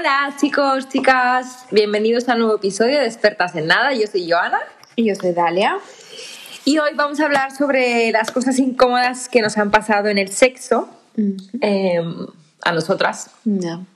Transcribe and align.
Hola 0.00 0.34
chicos, 0.40 0.88
chicas, 0.88 1.66
bienvenidos 1.70 2.26
a 2.30 2.32
un 2.32 2.38
nuevo 2.38 2.56
episodio 2.56 2.98
de 3.00 3.04
Expertas 3.04 3.54
en 3.54 3.66
Nada. 3.66 3.92
Yo 3.92 4.06
soy 4.06 4.30
Joana 4.30 4.58
Y 4.96 5.04
yo 5.04 5.14
soy 5.14 5.34
Dalia. 5.34 5.76
y 6.64 6.78
hoy 6.78 6.92
vamos 6.94 7.20
a 7.20 7.26
hablar 7.26 7.54
sobre 7.54 8.10
las 8.10 8.30
cosas 8.30 8.58
incómodas 8.58 9.28
que 9.28 9.42
nos 9.42 9.58
han 9.58 9.70
pasado 9.70 10.08
en 10.08 10.16
el 10.16 10.32
sexo 10.32 10.88
eh, 11.60 12.02
a 12.62 12.72
nosotras, 12.72 13.32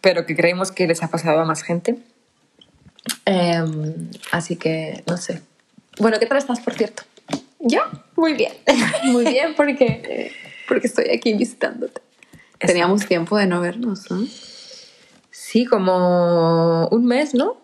pero 0.03 0.27
que 0.27 0.37
creemos 0.37 0.73
que 0.73 0.87
les 0.87 1.03
ha 1.03 1.09
pasado 1.09 1.41
a 1.41 1.47
más 1.47 1.63
gente. 1.63 1.97
Eh, 3.25 3.65
así 4.31 4.57
que, 4.57 5.03
no 5.07 5.17
sé. 5.17 5.41
Bueno, 5.99 6.19
¿qué 6.19 6.27
tal 6.27 6.37
estás, 6.37 6.61
por 6.61 6.75
cierto? 6.75 7.05
¿Yo? 7.61 7.81
Muy 8.17 8.35
bien. 8.35 8.53
Muy 9.05 9.25
bien 9.25 9.55
porque, 9.57 10.33
porque 10.69 10.87
estoy 10.87 11.09
aquí 11.09 11.33
visitándote. 11.33 12.03
Teníamos 12.59 13.07
tiempo 13.07 13.39
de 13.39 13.47
no 13.47 13.63
vernos, 13.63 14.11
¿no? 14.11 14.27
Sí, 15.35 15.65
como 15.65 16.87
un 16.93 17.07
mes, 17.07 17.35
¿no? 17.35 17.61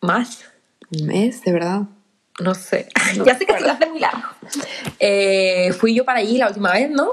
Más. 0.00 0.44
Un 0.90 1.06
mes, 1.06 1.42
de 1.44 1.52
verdad. 1.52 1.82
No 2.40 2.56
sé. 2.56 2.88
No 3.16 3.24
ya 3.24 3.38
sé 3.38 3.46
que 3.46 3.52
se 3.52 3.58
recuerdo. 3.60 3.72
hace 3.72 3.86
muy 3.86 4.00
largo. 4.00 4.28
Eh, 4.98 5.72
fui 5.78 5.94
yo 5.94 6.04
para 6.04 6.18
allí 6.18 6.38
la 6.38 6.48
última 6.48 6.72
vez, 6.72 6.90
¿no? 6.90 7.12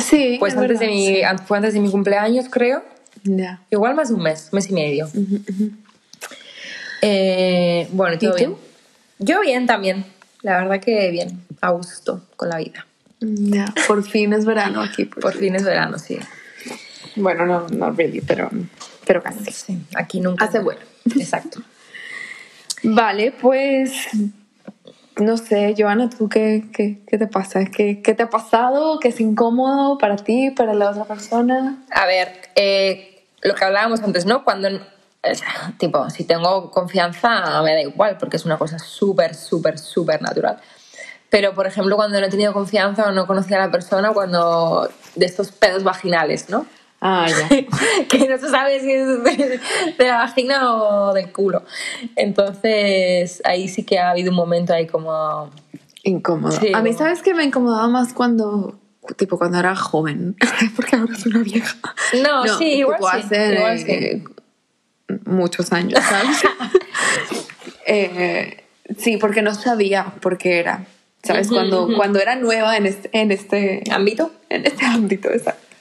Sí. 0.00 0.36
Pues 0.38 0.54
es 0.54 0.60
antes 0.60 0.78
de, 0.78 0.86
mi, 0.86 1.06
sí. 1.08 1.22
fue 1.44 1.56
antes 1.56 1.74
de 1.74 1.80
mi 1.80 1.90
cumpleaños, 1.90 2.46
creo. 2.48 2.84
Ya. 3.24 3.60
Igual 3.68 3.96
más 3.96 4.10
de 4.10 4.14
un 4.14 4.22
mes, 4.22 4.52
mes 4.52 4.70
y 4.70 4.72
medio. 4.74 5.08
Eh, 7.02 7.88
bueno, 7.90 8.16
todo 8.16 8.36
¿Y 8.36 8.38
bien. 8.38 8.50
tú? 8.52 8.58
Yo 9.18 9.40
bien 9.40 9.66
también. 9.66 10.06
La 10.42 10.58
verdad 10.60 10.80
que 10.80 11.10
bien. 11.10 11.44
A 11.60 11.70
gusto 11.70 12.22
con 12.36 12.48
la 12.48 12.58
vida. 12.58 12.86
Ya. 13.20 13.74
Por 13.88 14.04
fin 14.04 14.32
es 14.32 14.44
verano 14.44 14.82
aquí. 14.82 15.04
Por 15.04 15.34
fin 15.34 15.56
es 15.56 15.64
verano, 15.64 15.98
sí. 15.98 16.16
Bueno, 17.16 17.46
no, 17.46 17.66
no 17.68 17.90
really, 17.90 18.20
pero, 18.20 18.50
pero 19.06 19.22
casi. 19.22 19.50
Sí, 19.52 19.86
Aquí 19.94 20.20
nunca. 20.20 20.44
Hace 20.44 20.60
bueno. 20.60 20.80
Exacto. 21.16 21.60
Vale, 22.84 23.32
pues 23.32 24.08
no 25.16 25.36
sé, 25.36 25.74
Joana, 25.76 26.08
¿tú 26.08 26.28
qué, 26.28 26.64
qué, 26.72 27.02
qué 27.06 27.18
te 27.18 27.26
pasa? 27.26 27.64
¿Qué, 27.66 28.02
¿Qué 28.02 28.14
te 28.14 28.24
ha 28.24 28.30
pasado? 28.30 28.98
¿Qué 28.98 29.08
es 29.08 29.20
incómodo 29.20 29.98
para 29.98 30.16
ti, 30.16 30.50
para 30.50 30.74
la 30.74 30.90
otra 30.90 31.04
persona? 31.04 31.84
A 31.90 32.06
ver, 32.06 32.50
eh, 32.56 33.24
lo 33.42 33.54
que 33.54 33.64
hablábamos 33.64 34.02
antes, 34.02 34.24
¿no? 34.24 34.42
Cuando, 34.42 34.68
tipo, 35.78 36.08
si 36.10 36.24
tengo 36.24 36.70
confianza 36.70 37.62
me 37.62 37.74
da 37.74 37.82
igual, 37.82 38.16
porque 38.18 38.36
es 38.36 38.44
una 38.44 38.56
cosa 38.56 38.78
súper, 38.78 39.34
súper, 39.34 39.78
súper 39.78 40.22
natural. 40.22 40.58
Pero, 41.28 41.54
por 41.54 41.66
ejemplo, 41.66 41.96
cuando 41.96 42.20
no 42.20 42.26
he 42.26 42.30
tenido 42.30 42.52
confianza 42.52 43.04
o 43.04 43.12
no 43.12 43.26
conocía 43.26 43.56
a 43.56 43.66
la 43.66 43.72
persona, 43.72 44.12
cuando 44.12 44.88
de 45.14 45.26
estos 45.26 45.52
pedos 45.52 45.82
vaginales, 45.84 46.50
¿no? 46.50 46.66
Ah, 47.04 47.26
ya. 47.28 47.48
que 48.08 48.28
no 48.28 48.38
se 48.38 48.48
sabe 48.48 48.78
si 48.80 48.92
es 48.92 49.24
de, 49.24 49.60
de 49.98 50.06
la 50.06 50.18
vagina 50.18 50.72
o 50.72 51.12
del 51.12 51.32
culo. 51.32 51.64
Entonces, 52.14 53.42
ahí 53.44 53.68
sí 53.68 53.82
que 53.82 53.98
ha 53.98 54.10
habido 54.10 54.30
un 54.30 54.36
momento 54.36 54.72
ahí 54.72 54.86
como... 54.86 55.50
Incómodo. 56.04 56.52
Sí, 56.52 56.70
a 56.72 56.80
mí, 56.80 56.92
¿sabes 56.92 57.22
que 57.22 57.34
me 57.34 57.42
incomodaba 57.42 57.88
más 57.88 58.12
cuando, 58.12 58.78
tipo, 59.16 59.36
cuando 59.36 59.58
era 59.58 59.74
joven? 59.74 60.36
Porque 60.76 60.94
ahora 60.94 61.16
soy 61.16 61.32
una 61.32 61.42
vieja. 61.42 61.76
No, 62.22 62.46
sí, 62.56 62.74
igual 62.74 62.98
tipo, 62.98 63.10
sí, 63.10 63.18
hace 63.18 63.54
igual 63.54 63.78
sí. 63.80 63.90
eh, 63.90 64.24
muchos 65.26 65.72
años, 65.72 66.00
¿sabes? 66.02 66.38
Eh, 67.84 68.62
sí, 68.96 69.16
porque 69.16 69.42
no 69.42 69.52
sabía 69.56 70.14
por 70.20 70.38
qué 70.38 70.60
era. 70.60 70.86
¿Sabes? 71.24 71.48
Cuando, 71.48 71.88
cuando 71.96 72.20
era 72.20 72.36
nueva 72.36 72.76
en 72.76 72.86
este, 72.86 73.10
en 73.12 73.32
este 73.32 73.82
¿Ámbito? 73.90 74.30
en 74.50 74.66
este 74.66 74.86
ámbito, 74.86 75.28
exacto. 75.28 75.71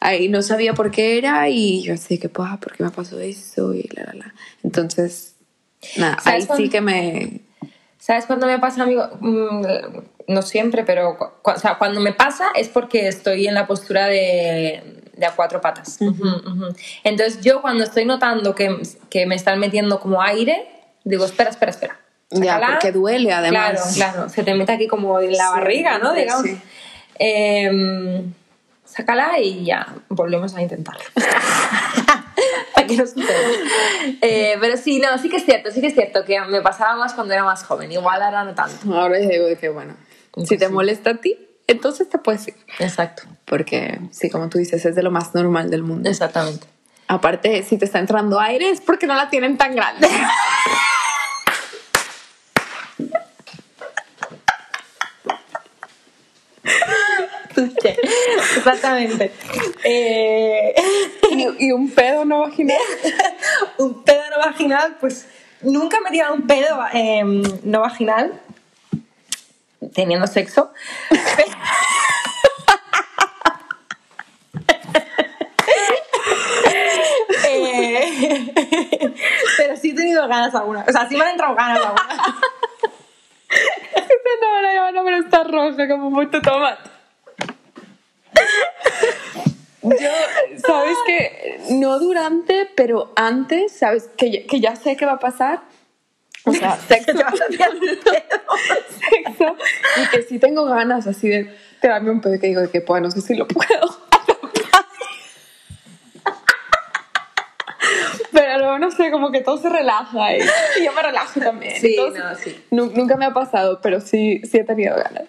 Ahí 0.00 0.28
no 0.28 0.42
sabía 0.42 0.74
por 0.74 0.90
qué 0.90 1.18
era 1.18 1.48
y 1.48 1.82
yo 1.82 1.94
así 1.94 2.18
que, 2.18 2.28
pues, 2.28 2.48
¿por 2.60 2.76
qué 2.76 2.84
me 2.84 2.90
pasó 2.90 3.18
eso? 3.20 3.74
Y 3.74 3.82
la, 3.94 4.04
la, 4.04 4.12
la. 4.14 4.34
Entonces, 4.62 5.34
nada, 5.96 6.18
¿Sabes 6.22 6.42
ahí 6.42 6.46
cuándo- 6.46 6.64
sí 6.64 6.70
que 6.70 6.80
me... 6.80 7.40
¿Sabes 7.98 8.26
cuándo 8.26 8.46
me 8.46 8.58
pasa, 8.60 8.84
amigo? 8.84 9.08
Mm, 9.20 9.62
No 10.28 10.42
siempre, 10.42 10.84
pero 10.84 11.16
o 11.42 11.56
sea, 11.58 11.78
cuando 11.78 12.00
me 12.00 12.12
pasa 12.12 12.48
es 12.54 12.68
porque 12.68 13.08
estoy 13.08 13.48
en 13.48 13.54
la 13.54 13.66
postura 13.66 14.06
de, 14.06 15.02
de 15.16 15.26
a 15.26 15.32
cuatro 15.32 15.60
patas. 15.60 15.98
Ujú, 16.00 16.22
ujú. 16.28 16.66
Entonces 17.02 17.40
yo 17.42 17.60
cuando 17.60 17.82
estoy 17.84 18.04
notando 18.04 18.54
que, 18.54 18.76
que 19.10 19.26
me 19.26 19.34
están 19.34 19.58
metiendo 19.58 19.98
como 20.00 20.22
aire, 20.22 20.68
digo, 21.04 21.24
espera, 21.24 21.50
espera, 21.50 21.70
espera. 21.72 22.00
Ya, 22.30 22.54
Sácala. 22.54 22.66
porque 22.74 22.92
duele 22.92 23.32
además. 23.32 23.94
Claro, 23.96 24.12
claro. 24.14 24.28
Se 24.28 24.44
te 24.44 24.54
mete 24.54 24.72
aquí 24.72 24.86
como 24.86 25.18
en 25.20 25.32
la 25.32 25.46
Sí, 25.46 25.50
barriga, 25.54 25.98
¿no? 25.98 26.14
sí. 26.14 26.20
Digamos. 26.20 26.46
Sácala 28.98 29.38
y 29.38 29.64
ya, 29.64 29.94
volvemos 30.08 30.56
a 30.56 30.60
intentarlo. 30.60 31.04
Para 32.74 32.84
que 32.84 32.96
no 32.96 33.06
suceda. 33.06 33.38
Eh, 34.20 34.56
pero 34.60 34.76
sí, 34.76 34.98
no, 34.98 35.16
sí 35.18 35.28
que 35.28 35.36
es 35.36 35.44
cierto, 35.44 35.70
sí 35.70 35.80
que 35.80 35.86
es 35.86 35.94
cierto 35.94 36.24
que 36.24 36.40
me 36.40 36.62
pasaba 36.62 36.96
más 36.96 37.14
cuando 37.14 37.32
era 37.32 37.44
más 37.44 37.62
joven. 37.62 37.92
Igual 37.92 38.20
ahora 38.20 38.42
no 38.42 38.56
tanto. 38.56 38.92
Ahora 38.92 39.20
ya 39.20 39.28
digo 39.28 39.46
que, 39.60 39.68
bueno, 39.68 39.94
si 40.44 40.58
te 40.58 40.68
molesta 40.68 41.10
a 41.10 41.14
ti, 41.14 41.38
entonces 41.68 42.08
te 42.08 42.18
puedes 42.18 42.48
ir. 42.48 42.56
Exacto. 42.80 43.22
Porque, 43.44 44.00
sí, 44.10 44.30
como 44.30 44.48
tú 44.48 44.58
dices, 44.58 44.84
es 44.84 44.96
de 44.96 45.02
lo 45.04 45.12
más 45.12 45.32
normal 45.32 45.70
del 45.70 45.84
mundo. 45.84 46.10
Exactamente. 46.10 46.66
Aparte, 47.06 47.62
si 47.62 47.78
te 47.78 47.84
está 47.84 48.00
entrando 48.00 48.40
aire 48.40 48.68
es 48.68 48.80
porque 48.80 49.06
no 49.06 49.14
la 49.14 49.30
tienen 49.30 49.56
tan 49.56 49.76
grande. 49.76 50.08
Exactamente. 58.56 59.32
Eh, 59.84 60.74
y, 61.30 61.66
y 61.66 61.72
un 61.72 61.90
pedo 61.90 62.24
no 62.24 62.40
vaginal. 62.40 62.78
un 63.78 64.02
pedo 64.04 64.22
no 64.30 64.38
vaginal, 64.44 64.96
pues 65.00 65.26
nunca 65.62 66.00
me 66.00 66.08
he 66.08 66.12
tirado 66.12 66.34
un 66.34 66.46
pedo 66.46 66.78
eh, 66.92 67.22
no 67.64 67.80
vaginal 67.80 68.40
teniendo 69.94 70.26
sexo. 70.26 70.72
Eh, 77.50 78.44
pero 79.56 79.76
sí 79.76 79.90
he 79.90 79.94
tenido 79.94 80.26
ganas 80.28 80.54
alguna. 80.54 80.84
O 80.86 80.92
sea, 80.92 81.08
sí 81.08 81.16
me 81.16 81.24
han 81.24 81.30
entrado 81.30 81.54
ganas 81.54 81.78
alguna. 81.84 82.08
no, 84.40 84.60
la 84.62 84.74
Ivana, 84.74 85.02
pero 85.04 85.16
está 85.18 85.44
roja 85.44 85.88
como 85.88 86.10
mucho 86.10 86.40
tomate. 86.40 86.87
Yo, 89.90 90.58
sabes 90.66 90.96
que 91.06 91.60
no 91.70 91.98
durante, 91.98 92.68
pero 92.74 93.12
antes, 93.16 93.72
sabes 93.72 94.08
que, 94.16 94.46
que 94.46 94.60
ya 94.60 94.76
sé 94.76 94.96
qué 94.96 95.06
va 95.06 95.12
a 95.12 95.18
pasar. 95.18 95.60
O 96.44 96.52
sea, 96.52 96.76
sexo, 96.88 97.12
sexo, 99.10 99.56
y 100.02 100.06
que 100.10 100.22
sí 100.22 100.38
tengo 100.38 100.64
ganas 100.66 101.06
así 101.06 101.28
de 101.28 101.54
tirarme 101.80 102.10
un 102.10 102.20
pedo 102.20 102.34
y 102.34 102.40
que 102.40 102.46
digo 102.48 102.60
de 102.60 102.70
que 102.70 102.80
pues 102.80 103.02
no 103.02 103.10
sé 103.10 103.20
si 103.20 103.34
lo 103.34 103.46
puedo. 103.46 103.98
Pero 108.32 108.58
luego 108.58 108.78
no 108.78 108.90
sé, 108.90 109.10
como 109.10 109.30
que 109.30 109.40
todo 109.40 109.56
se 109.58 109.68
relaja 109.68 110.36
y, 110.36 110.40
y 110.80 110.84
yo 110.84 110.92
me 110.92 111.02
relajo 111.02 111.40
también. 111.40 111.74
Sí, 111.80 111.96
Entonces, 111.96 112.22
no, 112.24 112.34
sí. 112.36 112.64
nu- 112.70 112.92
Nunca 112.94 113.16
me 113.16 113.24
ha 113.24 113.32
pasado, 113.32 113.80
pero 113.82 114.00
sí, 114.00 114.42
sí 114.44 114.58
he 114.58 114.64
tenido 114.64 114.94
ganas. 114.96 115.24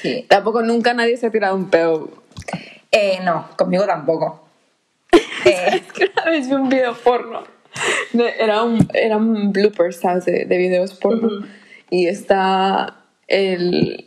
Sí. 0.00 0.24
Tampoco 0.28 0.62
nunca 0.62 0.94
nadie 0.94 1.16
se 1.16 1.26
ha 1.26 1.30
tirado 1.30 1.54
un 1.56 1.68
pedo. 1.70 2.10
Eh, 2.92 3.18
no, 3.22 3.48
conmigo 3.56 3.84
tampoco. 3.86 4.48
Eh, 5.44 5.82
Es 5.84 5.92
que 5.92 6.04
una 6.12 6.30
vez 6.30 6.48
vi 6.48 6.54
un 6.54 6.68
video 6.68 6.94
porno. 6.94 7.42
Era 8.38 8.62
un, 8.62 8.86
era 8.94 9.16
un 9.16 9.52
blooper, 9.52 9.92
¿sabes? 9.92 10.24
De, 10.26 10.44
de 10.44 10.56
videos 10.56 10.94
porno. 10.94 11.44
Y 11.90 12.06
está 12.06 12.96
el, 13.26 14.06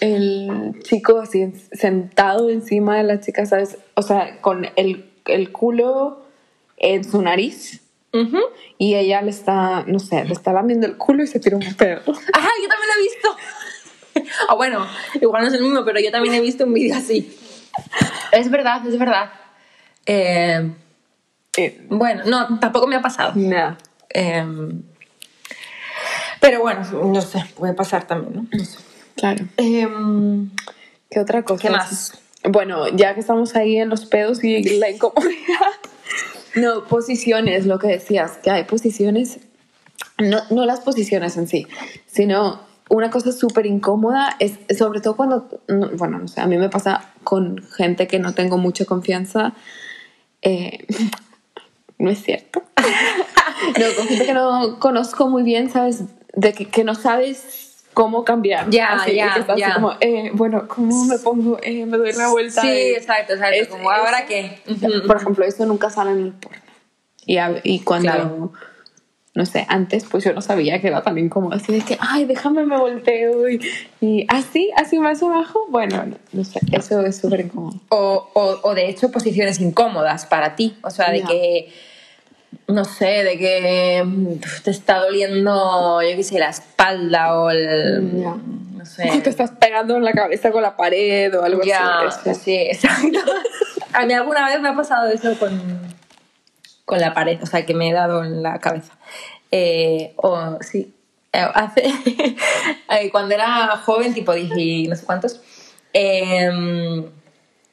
el 0.00 0.74
chico 0.82 1.20
así 1.20 1.42
en- 1.42 1.54
sentado 1.72 2.50
encima 2.50 2.96
de 2.96 3.04
la 3.04 3.20
chica, 3.20 3.46
¿sabes? 3.46 3.78
O 3.94 4.02
sea, 4.02 4.40
con 4.40 4.66
el, 4.76 5.08
el 5.26 5.52
culo 5.52 6.24
en 6.78 7.04
su 7.04 7.22
nariz. 7.22 7.82
Y 8.78 8.94
ella 8.94 9.20
le 9.22 9.30
está, 9.30 9.84
no 9.86 9.98
sé, 9.98 10.24
le 10.24 10.32
está 10.32 10.52
lamiendo 10.52 10.86
el 10.86 10.96
culo 10.96 11.22
y 11.22 11.26
se 11.26 11.38
tira 11.38 11.56
un 11.58 11.74
pedo. 11.74 12.00
Ajá, 12.32 12.48
yo 12.62 12.68
también 12.68 12.88
lo 12.88 12.98
he 12.98 13.02
visto. 13.02 13.36
Ah, 14.48 14.54
bueno, 14.54 14.86
igual 15.20 15.42
no 15.42 15.48
es 15.48 15.54
el 15.54 15.60
mismo, 15.62 15.84
pero 15.84 16.00
yo 16.00 16.10
también 16.10 16.34
he 16.34 16.40
visto 16.40 16.64
un 16.64 16.72
vídeo 16.72 16.96
así. 16.96 17.36
Es 18.32 18.50
verdad, 18.50 18.86
es 18.86 18.98
verdad. 18.98 19.30
Eh, 20.06 20.70
Eh, 21.56 21.86
bueno, 21.88 22.22
no, 22.26 22.58
tampoco 22.58 22.86
me 22.86 22.96
ha 22.96 23.00
pasado. 23.00 23.32
Nada. 23.34 23.78
Eh, 24.10 24.44
pero 26.40 26.60
bueno, 26.60 26.82
no 26.92 27.22
sé, 27.22 27.44
puede 27.56 27.72
pasar 27.72 28.06
también, 28.06 28.34
¿no? 28.34 28.46
No 28.52 28.64
sé. 28.64 28.78
Claro. 29.16 29.46
Eh, 29.56 29.88
¿Qué 31.10 31.20
otra 31.20 31.42
cosa? 31.42 31.62
¿Qué 31.62 31.70
más? 31.70 32.18
Bueno, 32.44 32.88
ya 32.88 33.14
que 33.14 33.20
estamos 33.20 33.56
ahí 33.56 33.78
en 33.78 33.88
los 33.88 34.04
pedos 34.06 34.44
y 34.44 34.78
la 34.78 34.90
incomodidad. 34.90 35.32
No, 36.54 36.84
posiciones, 36.84 37.66
lo 37.66 37.78
que 37.78 37.88
decías, 37.88 38.38
que 38.38 38.50
hay 38.50 38.64
posiciones, 38.64 39.40
no, 40.16 40.40
no 40.48 40.64
las 40.64 40.80
posiciones 40.80 41.36
en 41.36 41.48
sí, 41.48 41.66
sino 42.06 42.62
una 42.88 43.10
cosa 43.10 43.32
súper 43.32 43.66
incómoda 43.66 44.36
es, 44.38 44.58
sobre 44.78 45.00
todo 45.00 45.16
cuando, 45.16 45.48
no, 45.68 45.90
bueno, 45.94 46.18
no 46.18 46.28
sé, 46.28 46.40
a 46.40 46.46
mí 46.46 46.56
me 46.56 46.68
pasa 46.68 47.10
con 47.24 47.62
gente 47.76 48.06
que 48.06 48.18
no 48.18 48.32
tengo 48.34 48.58
mucha 48.58 48.84
confianza. 48.84 49.52
eh, 50.42 50.86
no 51.98 52.10
es 52.10 52.22
cierto. 52.22 52.62
no, 53.78 53.84
con 53.96 54.06
gente 54.06 54.26
que 54.26 54.34
no 54.34 54.78
conozco 54.78 55.28
muy 55.28 55.42
bien, 55.42 55.70
¿sabes? 55.70 56.02
De 56.34 56.52
que, 56.52 56.66
que 56.66 56.84
no 56.84 56.94
sabes 56.94 57.84
cómo 57.94 58.24
cambiar. 58.24 58.68
Ya, 58.68 59.04
ya, 59.06 59.44
ya. 59.56 59.96
eh, 60.00 60.30
bueno, 60.34 60.68
¿cómo 60.68 61.06
me 61.06 61.18
pongo? 61.18 61.58
Eh, 61.62 61.86
me 61.86 61.96
doy 61.96 62.12
la 62.12 62.28
vuelta. 62.28 62.60
Sí, 62.60 62.68
eh, 62.68 62.96
exacto, 62.98 63.32
exacto. 63.32 63.56
es- 63.56 63.68
como 63.68 63.90
ahora 63.90 64.20
es- 64.20 64.26
que. 64.26 64.60
Por 65.06 65.16
ejemplo, 65.16 65.44
eso 65.46 65.64
nunca 65.64 65.88
sale 65.90 66.10
en 66.12 66.20
el 66.20 66.32
porno. 66.32 66.58
Y, 67.24 67.38
y 67.64 67.80
cuando, 67.80 68.12
Claro. 68.12 68.52
No 69.36 69.44
sé, 69.44 69.66
antes 69.68 70.04
pues 70.10 70.24
yo 70.24 70.32
no 70.32 70.40
sabía 70.40 70.80
que 70.80 70.88
era 70.88 71.02
tan 71.02 71.18
incómodo. 71.18 71.54
Así 71.54 71.70
de 71.72 71.82
que, 71.82 71.98
ay, 72.00 72.24
déjame 72.24 72.64
me 72.64 72.78
volteo. 72.78 73.48
Y, 73.50 73.60
y 74.00 74.26
así, 74.30 74.70
así 74.76 74.98
más 74.98 75.22
abajo. 75.22 75.66
Bueno, 75.68 76.04
no, 76.06 76.16
no 76.32 76.42
sé, 76.42 76.58
eso 76.72 77.04
es 77.04 77.18
súper 77.18 77.40
incómodo. 77.40 77.78
O, 77.90 78.28
o, 78.32 78.60
o 78.62 78.74
de 78.74 78.88
hecho 78.88 79.10
posiciones 79.10 79.60
incómodas 79.60 80.24
para 80.24 80.56
ti. 80.56 80.76
O 80.82 80.88
sea, 80.88 81.12
de 81.12 81.22
que, 81.22 81.70
no 82.66 82.86
sé, 82.86 83.24
de 83.24 83.36
que 83.36 84.02
mm, 84.04 84.40
te 84.64 84.70
está 84.70 85.00
doliendo, 85.00 86.00
yo 86.00 86.16
qué 86.16 86.22
sé, 86.22 86.38
la 86.38 86.48
espalda 86.48 87.38
o 87.38 87.50
el... 87.50 88.22
No 88.24 88.86
sé. 88.86 89.10
O 89.10 89.18
te 89.22 89.28
estás 89.28 89.50
pegando 89.50 89.96
en 89.98 90.04
la 90.04 90.12
cabeza 90.12 90.50
con 90.50 90.62
la 90.62 90.78
pared 90.78 91.38
o 91.38 91.42
algo 91.44 91.62
Ya, 91.62 91.98
así. 92.06 92.34
sí, 92.34 92.54
exacto. 92.54 93.20
A 93.92 94.04
mí 94.06 94.12
alguna 94.14 94.46
vez 94.48 94.60
me 94.60 94.68
ha 94.70 94.74
pasado 94.74 95.08
eso 95.10 95.38
con, 95.38 95.60
con 96.86 96.98
la 97.00 97.12
pared, 97.12 97.38
o 97.42 97.46
sea, 97.46 97.66
que 97.66 97.74
me 97.74 97.90
he 97.90 97.92
dado 97.92 98.24
en 98.24 98.42
la 98.42 98.58
cabeza. 98.60 98.94
Eh, 99.52 100.14
o 100.16 100.58
sí, 100.62 100.92
Eh, 101.32 101.44
hace, 101.54 101.82
eh, 102.90 103.10
cuando 103.12 103.34
era 103.34 103.76
joven, 103.84 104.14
tipo 104.14 104.32
dije 104.32 104.88
no 104.88 104.96
sé 104.96 105.04
cuántos, 105.04 105.40
eh, 105.92 106.48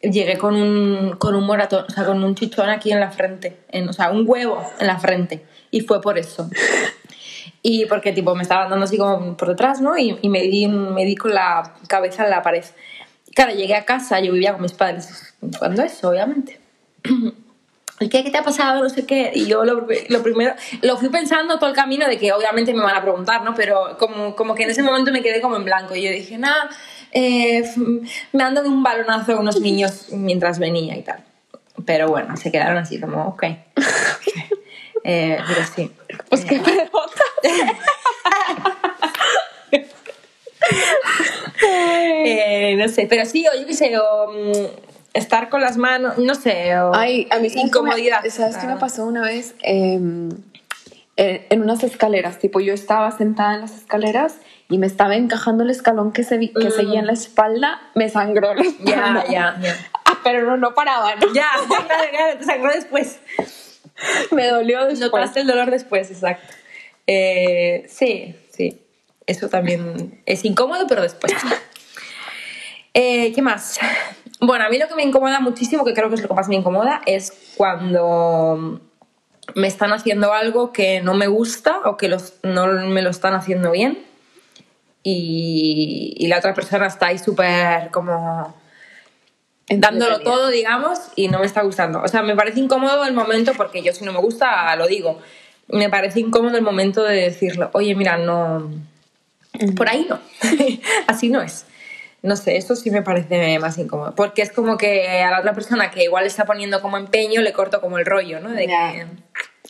llegué 0.02 0.38
con 0.38 0.56
un, 0.56 1.16
con 1.18 1.36
un 1.36 1.46
moratón, 1.46 1.86
o 1.88 1.92
sea, 1.92 2.04
con 2.06 2.22
un 2.24 2.36
chichón 2.36 2.70
aquí 2.70 2.92
en 2.92 3.00
la 3.00 3.12
frente, 3.12 3.60
en- 3.70 3.88
o 3.88 3.94
sea, 3.94 4.12
un 4.12 4.26
huevo 4.28 4.62
en 4.80 4.88
la 4.88 5.00
frente, 5.00 5.46
y 5.72 5.80
fue 5.82 6.02
por 6.02 6.18
eso. 6.18 6.50
Y 7.62 7.86
porque 7.86 8.12
tipo 8.12 8.36
me 8.36 8.44
estaba 8.44 8.68
dando 8.68 8.84
así 8.86 8.98
como 8.98 9.38
por 9.38 9.48
detrás, 9.50 9.80
¿no? 9.80 9.98
Y, 9.98 10.18
y 10.22 10.30
me, 10.30 10.42
di, 10.42 10.68
me 10.68 11.06
di 11.06 11.16
con 11.16 11.34
la 11.34 11.76
cabeza 11.88 12.26
en 12.26 12.30
la 12.32 12.42
pared. 12.42 12.66
Claro, 13.34 13.54
llegué 13.54 13.76
a 13.76 13.86
casa, 13.86 14.20
yo 14.20 14.34
vivía 14.34 14.52
con 14.54 14.62
mis 14.64 14.74
padres. 14.74 15.34
Cuando 15.60 15.82
eso, 15.84 16.10
obviamente. 16.10 16.60
¿Y 18.00 18.10
qué, 18.10 18.24
qué 18.24 18.32
te 18.32 18.38
ha 18.38 18.44
pasado? 18.44 18.84
No 18.84 18.90
sé 18.90 19.06
qué. 19.06 19.32
Y 19.34 19.46
yo 19.46 19.64
lo, 19.64 19.88
lo 20.10 20.24
primero, 20.24 20.56
lo 20.82 20.98
fui 20.98 21.10
pensando 21.10 21.60
todo 21.60 21.70
el 21.70 21.76
camino 21.76 22.08
de 22.08 22.18
que 22.18 22.34
obviamente 22.34 22.74
me 22.74 22.82
van 22.82 22.96
a 22.96 23.02
preguntar, 23.02 23.44
¿no? 23.44 23.54
Pero 23.54 23.98
como, 23.98 24.36
como 24.36 24.56
que 24.56 24.64
en 24.64 24.72
ese 24.72 24.84
momento 24.84 25.12
me 25.12 25.22
quedé 25.22 25.42
como 25.42 25.56
en 25.56 25.66
blanco. 25.66 25.96
Y 25.96 26.04
yo 26.04 26.12
dije, 26.12 26.38
nada, 26.38 26.70
eh, 27.12 27.64
me 28.32 28.44
han 28.44 28.56
dado 28.56 28.70
un 28.70 28.84
balonazo 28.84 29.40
unos 29.40 29.62
niños 29.62 30.08
mientras 30.12 30.60
venía 30.60 30.98
y 30.98 31.04
tal. 31.04 31.24
Pero 31.86 32.08
bueno, 32.08 32.36
se 32.38 32.52
quedaron 32.52 32.78
así 32.78 33.00
como, 33.00 33.28
ok. 33.30 33.44
Eh, 35.06 35.38
pero 35.46 35.62
sí. 35.76 35.92
Pues 36.30 36.46
qué. 36.46 36.62
Eh, 41.66 42.76
no 42.78 42.88
sé, 42.88 43.08
pero 43.10 43.26
sí, 43.26 43.46
o 43.48 43.60
yo 43.60 43.66
qué 43.66 43.74
sé, 43.74 43.98
o 43.98 44.32
mm, 44.32 44.93
estar 45.14 45.50
con 45.50 45.62
las 45.62 45.78
manos, 45.78 46.18
no 46.18 46.36
sé, 46.36 46.78
o 46.80 46.94
Ay, 46.96 47.28
a 47.32 47.38
mí 47.40 47.50
¿sabes 47.50 47.66
incomodidad. 47.66 48.24
¿Sabes 48.30 48.58
qué 48.58 48.68
me 48.68 48.78
pasó 48.78 49.06
una 49.06 49.22
vez? 49.22 49.56
Eh, 49.64 50.00
en, 51.16 51.62
unas 51.62 51.84
escaleras, 51.84 52.40
tipo 52.40 52.60
yo 52.60 52.74
estaba 52.74 53.12
sentada 53.16 53.54
en 53.54 53.62
las 53.62 53.76
escaleras 53.76 54.38
y 54.70 54.80
me 54.80 54.88
estaba 54.88 55.16
encajando 55.16 55.64
el 55.64 55.70
escalón 55.70 56.12
que, 56.12 56.24
se, 56.24 56.40
que 56.40 56.52
Mm. 56.70 56.72
seguía 56.72 57.00
en 57.00 57.06
la 57.08 57.14
espalda, 57.14 57.80
me 57.94 58.10
sangró 58.10 58.56
la 58.56 58.64
Ya, 58.64 58.70
espalda. 58.70 59.24
ya, 59.30 59.60
ya. 59.62 59.90
Ah, 60.06 60.20
pero 60.24 60.46
no, 60.46 60.58
no 60.58 60.74
paraba, 60.74 61.16
¿no? 61.16 61.28
Ya, 61.34 61.50
te 62.40 62.44
sangró 62.44 62.72
después. 62.74 63.20
Me 64.32 64.48
dolió 64.48 64.86
después. 64.86 65.00
Notaste 65.12 65.42
el 65.42 65.48
dolor 65.48 65.70
después, 65.70 66.10
exacto. 66.10 66.52
Eh, 67.06 67.86
sí, 67.90 68.36
sí. 68.52 68.80
Eso 69.28 69.48
también 69.50 70.22
es 70.26 70.44
incómodo, 70.46 70.88
pero 70.88 71.04
después. 71.04 71.32
Eh, 72.96 73.32
¿Qué 73.34 73.42
más? 73.42 73.80
Bueno, 74.46 74.66
a 74.66 74.70
mí 74.70 74.78
lo 74.78 74.88
que 74.88 74.96
me 74.96 75.04
incomoda 75.04 75.40
muchísimo, 75.40 75.86
que 75.86 75.94
creo 75.94 76.10
que 76.10 76.16
es 76.16 76.22
lo 76.22 76.28
que 76.28 76.34
más 76.34 76.50
me 76.50 76.56
incomoda, 76.56 77.02
es 77.06 77.54
cuando 77.56 78.82
me 79.56 79.68
están 79.68 79.94
haciendo 79.94 80.34
algo 80.34 80.74
que 80.74 81.02
no 81.02 81.14
me 81.14 81.28
gusta 81.28 81.80
o 81.86 81.96
que 81.96 82.10
los, 82.10 82.34
no 82.44 82.68
me 82.68 83.02
lo 83.02 83.10
están 83.10 83.34
haciendo 83.34 83.72
bien 83.72 84.00
y, 85.02 86.16
y 86.18 86.28
la 86.28 86.40
otra 86.40 86.54
persona 86.54 86.88
está 86.88 87.08
ahí 87.08 87.20
súper 87.20 87.90
como 87.92 88.54
dándolo 89.70 90.20
todo, 90.20 90.50
digamos, 90.50 91.00
y 91.16 91.30
no 91.30 91.40
me 91.40 91.46
está 91.46 91.62
gustando. 91.62 92.02
O 92.02 92.08
sea, 92.10 92.22
me 92.22 92.36
parece 92.36 92.60
incómodo 92.60 93.06
el 93.06 93.14
momento, 93.14 93.54
porque 93.56 93.82
yo 93.82 93.94
si 93.94 94.04
no 94.04 94.12
me 94.12 94.20
gusta, 94.20 94.76
lo 94.76 94.88
digo. 94.88 95.20
Me 95.70 95.90
parece 95.90 96.20
incómodo 96.20 96.58
el 96.58 96.64
momento 96.64 97.04
de 97.04 97.16
decirlo, 97.16 97.70
oye, 97.74 97.96
mira, 97.96 98.18
no. 98.18 98.70
Por 99.78 99.88
ahí 99.88 100.06
no. 100.10 100.20
Así 101.08 101.30
no 101.30 101.42
es. 101.42 101.66
No 102.24 102.38
sé, 102.38 102.56
eso 102.56 102.76
sí 102.78 102.90
me 102.90 103.02
parece 103.02 103.60
más 103.60 103.78
incómodo. 103.78 104.16
Porque 104.16 104.42
es 104.42 104.52
como 104.52 104.78
que 104.78 105.22
a 105.22 105.30
la 105.30 105.40
otra 105.42 105.54
persona 105.54 105.92
que 105.92 106.06
igual 106.06 106.26
está 106.26 106.46
poniendo 106.46 106.82
como 106.82 106.98
empeño, 106.98 107.42
le 107.42 107.52
corto 107.52 107.82
como 107.82 107.98
el 107.98 108.06
rollo, 108.06 108.40
¿no? 108.40 108.50
De 108.50 108.66
que. 108.66 109.06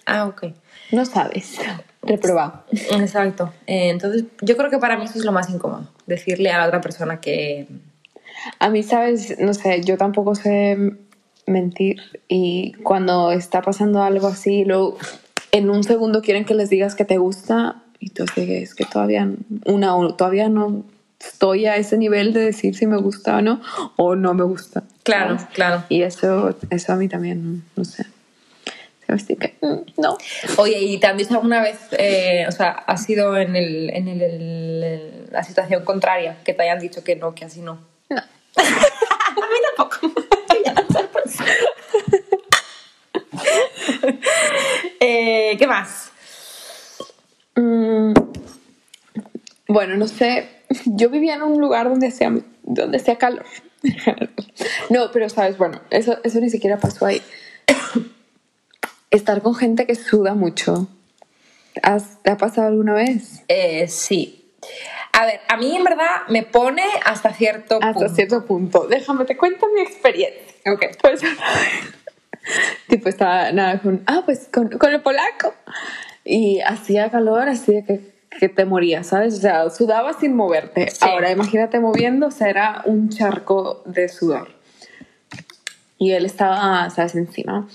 Ah, 0.05 0.27
ok. 0.27 0.45
No 0.91 1.03
sabes. 1.05 1.57
Reprobado. 2.03 2.63
Exacto. 2.71 3.51
Eh, 3.65 3.89
entonces, 3.89 4.25
yo 4.41 4.55
creo 4.55 4.69
que 4.69 4.77
para 4.77 4.97
mí 4.97 5.05
eso 5.05 5.17
es 5.17 5.25
lo 5.25 5.31
más 5.31 5.49
incómodo. 5.49 5.89
Decirle 6.05 6.51
a 6.51 6.59
la 6.59 6.67
otra 6.67 6.79
persona 6.79 7.19
que. 7.19 7.67
A 8.59 8.69
mí, 8.69 8.83
sabes, 8.83 9.39
no 9.39 9.55
sé, 9.55 9.81
yo 9.83 9.97
tampoco 9.97 10.35
sé 10.35 10.77
mentir 11.45 12.01
y 12.27 12.73
cuando 12.83 13.31
está 13.31 13.61
pasando 13.61 14.01
algo 14.01 14.27
así, 14.27 14.63
luego 14.63 14.97
en 15.51 15.69
un 15.69 15.83
segundo 15.83 16.21
quieren 16.21 16.45
que 16.45 16.53
les 16.53 16.69
digas 16.69 16.95
que 16.95 17.05
te 17.05 17.17
gusta 17.17 17.83
y 17.99 18.09
tú 18.09 18.25
sigues 18.27 18.75
que 18.75 18.85
todavía 18.85 19.29
una 19.65 19.95
o 19.95 20.15
todavía 20.15 20.49
no 20.49 20.83
estoy 21.27 21.65
a 21.65 21.75
ese 21.77 21.97
nivel 21.97 22.33
de 22.33 22.41
decir 22.41 22.75
si 22.75 22.85
me 22.87 22.97
gusta 22.97 23.37
o 23.37 23.41
no 23.41 23.61
o 23.97 24.15
no 24.15 24.33
me 24.33 24.43
gusta. 24.43 24.83
Claro, 25.03 25.37
¿sabes? 25.39 25.53
claro. 25.53 25.83
Y 25.89 26.03
eso, 26.03 26.55
eso 26.69 26.93
a 26.93 26.95
mí 26.95 27.07
también, 27.07 27.63
no 27.75 27.85
sé. 27.85 28.05
Mm, 29.61 30.01
no. 30.01 30.17
Oye, 30.57 30.79
¿y 30.79 30.97
dicho 30.99 31.29
alguna 31.29 31.61
vez, 31.61 31.77
eh, 31.91 32.45
o 32.47 32.51
sea, 32.51 32.71
ha 32.71 32.97
sido 32.97 33.37
en, 33.37 33.55
el, 33.55 33.91
en 33.91 34.07
el- 34.07 35.27
la 35.31 35.43
situación 35.43 35.83
contraria, 35.83 36.37
que 36.43 36.53
te 36.53 36.63
hayan 36.63 36.79
dicho 36.79 37.03
que 37.03 37.15
no, 37.15 37.35
que 37.35 37.45
así 37.45 37.61
no? 37.61 37.79
No. 38.09 38.17
A 38.55 38.61
mí 38.63 39.59
tampoco. 39.77 40.11
Eh, 44.99 45.55
¿Qué 45.57 45.67
más? 45.67 46.11
Mm, 47.55 48.13
bueno, 49.67 49.95
no 49.97 50.07
sé. 50.07 50.47
Yo 50.85 51.09
vivía 51.09 51.35
en 51.35 51.43
un 51.43 51.59
lugar 51.59 51.89
donde 51.89 52.07
hacía, 52.07 52.33
donde 52.63 52.97
hacía 52.97 53.17
calor. 53.17 53.45
no, 54.89 55.11
pero 55.11 55.29
sabes, 55.29 55.57
bueno, 55.57 55.81
eso, 55.89 56.17
eso 56.23 56.39
ni 56.39 56.49
siquiera 56.49 56.77
pasó 56.77 57.05
ahí. 57.05 57.21
Estar 59.11 59.41
con 59.41 59.55
gente 59.55 59.85
que 59.85 59.95
suda 59.95 60.33
mucho. 60.33 60.87
¿Has, 61.81 62.21
¿Te 62.23 62.31
ha 62.31 62.37
pasado 62.37 62.67
alguna 62.67 62.93
vez? 62.93 63.43
Eh, 63.47 63.87
sí. 63.87 64.51
A 65.11 65.25
ver, 65.25 65.41
a 65.47 65.57
mí 65.57 65.75
en 65.75 65.83
verdad 65.83 66.27
me 66.29 66.43
pone 66.43 66.83
hasta 67.05 67.33
cierto 67.33 67.75
Hasta 67.75 67.93
punto. 67.93 68.15
cierto 68.15 68.45
punto. 68.45 68.87
Déjame, 68.87 69.25
te 69.25 69.37
cuento 69.37 69.67
mi 69.73 69.81
experiencia. 69.81 70.73
Ok. 70.73 70.85
Pues, 71.01 71.21
tipo, 72.87 73.09
estaba 73.09 73.51
nada 73.51 73.79
con, 73.81 74.01
ah, 74.07 74.23
pues 74.25 74.49
con, 74.51 74.69
con 74.69 74.91
el 74.91 75.01
polaco. 75.01 75.53
Y 76.25 76.61
hacía 76.61 77.11
calor, 77.11 77.49
así 77.49 77.73
de 77.73 77.85
que, 77.85 78.12
que 78.39 78.49
te 78.49 78.65
morías, 78.65 79.07
¿sabes? 79.07 79.35
O 79.35 79.37
sea, 79.41 79.69
sudabas 79.69 80.17
sin 80.19 80.35
moverte. 80.35 80.89
Sí. 80.91 80.97
Ahora, 81.01 81.31
imagínate 81.31 81.79
moviendo, 81.79 82.27
o 82.27 82.31
sea, 82.31 82.49
era 82.49 82.81
un 82.85 83.09
charco 83.09 83.81
de 83.85 84.09
sudor. 84.09 84.49
Y 85.97 86.11
él 86.11 86.25
estaba, 86.25 86.89
¿sabes? 86.89 87.15
Encima. 87.15 87.67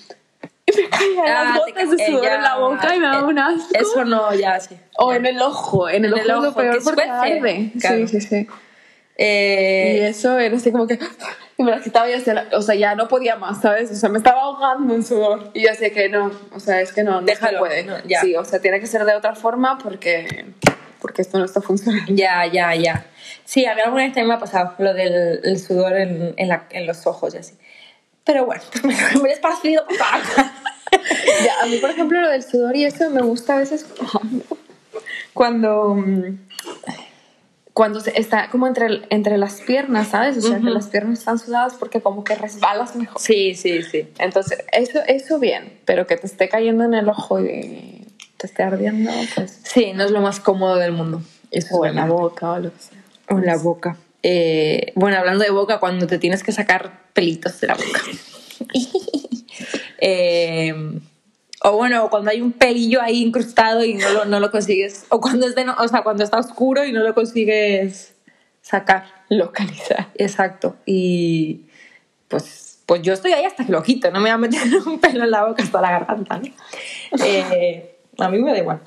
Y 0.67 0.77
me 0.83 0.89
caían 0.91 1.25
Ah, 1.27 1.45
las 1.55 1.59
gotas 1.59 1.91
de 1.91 1.97
eh, 1.97 2.07
sudor 2.07 2.23
ya, 2.25 2.35
en 2.35 2.43
la 2.43 2.57
boca 2.59 2.95
y 2.95 2.99
me 3.01 3.07
daba 3.07 3.21
eh, 3.21 3.25
un 3.25 3.39
asco. 3.39 3.69
Eso 3.73 4.05
no, 4.05 4.35
ya 4.35 4.61
sí. 4.61 4.77
O 4.99 5.11
Ya. 5.13 5.17
en 5.17 5.27
el 5.27 5.41
ojo, 5.41 5.89
en 5.89 6.05
el, 6.05 6.13
En 6.13 6.15
ojo, 6.15 6.21
el 6.23 6.31
es 6.31 6.43
lo 6.43 6.49
ojo, 6.49 6.55
peor 6.59 6.75
que 6.79 6.81
porque 6.85 7.03
escuece. 7.05 7.11
arde. 7.11 7.73
Claro. 7.81 7.97
Sí, 7.97 8.07
sí, 8.09 8.21
sí. 8.21 8.47
Eh, 9.21 9.97
Y 9.99 10.01
eso 10.05 10.39
era 10.39 10.57
así 10.57 10.71
como 10.73 10.87
que. 10.87 10.99
Y 11.57 11.65
me 11.65 11.73
las 11.73 11.83
quitaba 11.83 12.09
y 12.09 12.17
la- 12.25 12.47
O 12.53 12.63
sea, 12.63 12.77
ya 12.77 12.95
no 12.95 13.09
podía 13.09 13.35
más, 13.37 13.61
¿sabes? 13.61 13.91
O 13.91 13.95
sea, 13.97 14.09
me 14.09 14.19
estaba 14.19 14.43
ahogando 14.43 14.95
en 14.95 15.05
sudor. 15.05 15.51
Y 15.55 15.63
yo 15.65 15.71
decía 15.71 15.91
que 15.91 16.09
no. 16.09 16.31
O 16.55 16.61
sea, 16.61 16.81
es 16.81 16.93
que 16.93 17.03
no, 17.03 17.21
no 17.21 17.27
Déjalo, 17.27 17.55
se 17.55 17.59
puede. 17.59 17.83
no, 17.85 17.97
ya. 18.07 18.21
Sí, 18.21 18.37
o 18.37 18.45
sea, 18.45 18.61
tiene 18.61 18.79
que 18.81 18.87
ser 18.87 19.05
de 19.05 19.15
otra 19.15 19.35
forma 19.35 19.77
porque. 19.79 20.47
Porque 21.01 21.23
esto 21.23 21.39
no 21.39 21.45
está 21.45 21.61
funcionando. 21.61 22.13
Ya, 22.15 22.47
ya, 22.47 22.75
ya. 22.75 23.07
Sí, 23.45 23.67
a 23.67 23.75
mí 23.75 23.81
alguna 23.81 24.03
vez 24.05 24.13
también 24.13 24.29
me 24.29 24.35
ha 24.35 24.39
pasado 24.39 24.75
lo 24.79 24.95
del 24.95 25.41
el 25.45 25.59
sudor 25.59 25.97
en, 25.97 26.35
en, 26.37 26.49
la- 26.49 26.67
en 26.71 26.87
los 26.87 27.07
ojos 27.07 27.35
y 27.35 27.39
así. 27.39 27.55
Pero 28.25 28.47
bueno, 28.47 28.63
me, 29.23 29.29
he 29.31 29.33
esparcido. 29.33 29.85
Ya, 31.45 31.53
a 31.63 31.67
mí, 31.67 31.77
por 31.79 31.91
ejemplo, 31.91 32.19
lo 32.21 32.31
del 32.31 32.43
sudor 32.43 32.75
y 32.75 32.85
eso 32.85 33.11
me 33.11 33.21
gusta 33.21 33.57
a 33.57 33.59
veces 33.59 33.85
cuando. 35.35 35.95
mm, 35.95 36.39
cuando 37.79 38.01
se- 38.01 38.19
está 38.19 38.51
como 38.51 38.67
entre, 38.67 39.03
entre 39.11 39.39
las 39.39 39.61
piernas, 39.61 40.09
¿sabes? 40.09 40.37
O 40.39 40.41
sea, 40.41 40.59
que 40.59 40.65
las 40.65 40.89
piernas 40.89 41.21
están 41.21 41.39
sudadas 41.39 41.75
porque 41.79 42.01
como 42.01 42.25
que 42.25 42.35
resbalas 42.35 42.97
mejor. 42.97 43.21
Sí, 43.21 43.55
sí, 43.55 43.85
sí. 43.85 44.09
Entonces, 44.19 44.65
eso, 44.73 44.99
eso 45.07 45.39
bien, 45.39 45.79
pero 45.85 46.05
que 46.09 46.17
te 46.17 46.27
esté 46.27 46.49
cayendo 46.49 46.83
en 46.83 46.95
el 46.95 47.09
ojo 47.09 47.41
y 47.41 48.05
te 48.37 48.49
esté 48.49 48.65
ardiendo, 48.65 49.13
pues... 49.37 49.61
Sí, 49.63 49.93
no 49.95 50.03
es 50.03 50.11
lo 50.11 50.21
más 50.21 50.41
cómodo 50.41 50.75
del 50.75 50.91
mundo. 50.91 51.23
Eso 51.53 51.77
O 51.77 51.87
en 51.87 51.95
la 51.95 52.07
boca 52.07 52.51
o 52.51 52.59
lo 52.59 52.73
que 52.75 52.81
sea. 52.81 52.99
O 53.31 53.39
en 53.39 53.47
la 53.47 53.57
boca. 53.57 53.97
Eh, 54.25 54.91
bueno, 54.97 55.17
hablando 55.17 55.45
de 55.45 55.51
boca, 55.51 55.79
cuando 55.79 56.09
te 56.09 56.19
tienes 56.19 56.43
que 56.43 56.51
sacar 56.51 57.05
pelitos 57.13 57.61
de 57.61 57.67
la 57.69 57.75
boca. 57.75 58.01
Eh, 60.01 60.75
o 61.63 61.73
bueno, 61.77 62.09
cuando 62.11 62.31
hay 62.31 62.41
un 62.41 62.53
pelillo 62.53 63.01
ahí 63.03 63.23
incrustado 63.23 63.85
y 63.85 63.95
no 63.95 64.09
lo, 64.11 64.25
no 64.25 64.39
lo 64.41 64.51
consigues. 64.51 65.05
O 65.09 65.21
cuando, 65.21 65.47
es 65.47 65.55
de 65.55 65.65
no- 65.65 65.75
o 65.79 65.89
sea, 65.89 66.03
cuando 66.03 66.23
está 66.25 66.39
oscuro 66.39 66.85
y 66.85 66.93
no 66.93 67.03
lo 67.03 67.15
consigues 67.15 68.15
sacar. 68.63 69.05
Localizar. 69.29 70.09
Exacto. 70.17 70.77
Y 70.87 71.63
pues, 72.29 72.79
pues 72.87 73.03
yo 73.03 73.13
estoy 73.13 73.33
ahí 73.33 73.45
hasta 73.45 73.65
que 73.67 73.73
lo 73.73 73.83
quito. 73.83 74.11
No 74.11 74.19
me 74.21 74.25
voy 74.25 74.31
a 74.31 74.39
meter 74.39 74.61
un 74.87 74.99
pelo 75.01 75.25
en 75.25 75.31
la 75.31 75.45
boca 75.47 75.63
hasta 75.63 75.81
la 75.81 75.91
garganta. 75.91 76.39
¿no? 76.39 77.25
Eh, 77.25 77.97
a 78.19 78.29
mí 78.29 78.39
me 78.41 78.53
da 78.53 78.59
igual. 78.59 78.81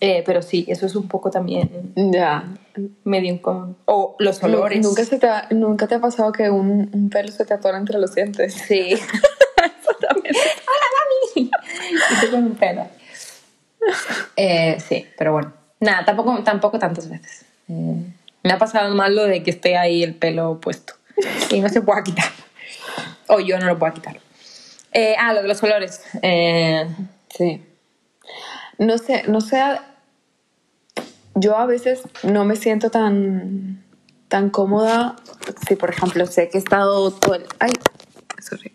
Eh, 0.00 0.22
pero 0.26 0.42
sí, 0.42 0.64
eso 0.68 0.86
es 0.86 0.94
un 0.96 1.06
poco 1.08 1.30
también 1.30 1.92
Ya. 1.96 2.44
medio 3.04 3.32
incómodo. 3.32 3.76
O 3.84 4.16
los 4.18 4.42
olores. 4.42 4.80
¿Nunca, 4.84 5.04
se 5.04 5.18
te 5.18 5.26
ha, 5.28 5.48
¿Nunca 5.50 5.86
te 5.86 5.96
ha 5.96 6.00
pasado 6.00 6.32
que 6.32 6.50
un, 6.50 6.90
un 6.92 7.10
pelo 7.10 7.30
se 7.30 7.44
te 7.44 7.54
atora 7.54 7.78
entre 7.78 7.98
los 7.98 8.14
dientes? 8.14 8.54
Sí. 8.54 8.92
Eso 8.94 9.90
también. 10.00 10.34
Con. 12.30 12.58
Eh, 14.36 14.78
sí, 14.86 15.06
pero 15.16 15.32
bueno. 15.32 15.52
Nada, 15.80 16.04
tampoco, 16.04 16.42
tampoco 16.42 16.78
tantas 16.78 17.08
veces. 17.08 17.44
Eh, 17.68 18.04
me 18.42 18.52
ha 18.52 18.58
pasado 18.58 18.94
mal 18.94 19.14
lo 19.14 19.24
de 19.24 19.42
que 19.42 19.50
esté 19.50 19.76
ahí 19.76 20.02
el 20.02 20.14
pelo 20.14 20.60
puesto 20.60 20.94
y 21.50 21.60
no 21.60 21.68
se 21.68 21.82
pueda 21.82 22.02
quitar. 22.02 22.30
O 23.28 23.40
yo 23.40 23.58
no 23.58 23.66
lo 23.66 23.78
pueda 23.78 23.92
quitar. 23.94 24.18
Eh, 24.92 25.14
ah, 25.18 25.32
lo 25.34 25.42
de 25.42 25.48
los 25.48 25.62
olores. 25.62 26.02
Eh, 26.22 26.86
Sí. 27.36 27.62
No 28.78 28.98
sé, 28.98 29.24
no 29.28 29.40
sé. 29.40 29.62
Yo 31.34 31.56
a 31.56 31.66
veces 31.66 32.02
no 32.22 32.44
me 32.44 32.56
siento 32.56 32.90
tan, 32.90 33.84
tan 34.28 34.50
cómoda 34.50 35.16
si, 35.66 35.76
por 35.76 35.90
ejemplo, 35.90 36.26
sé 36.26 36.48
que 36.48 36.58
he 36.58 36.60
estado 36.60 37.10
todo 37.12 37.36
el. 37.36 37.46
Ay, 37.60 37.72
sorry. 38.40 38.74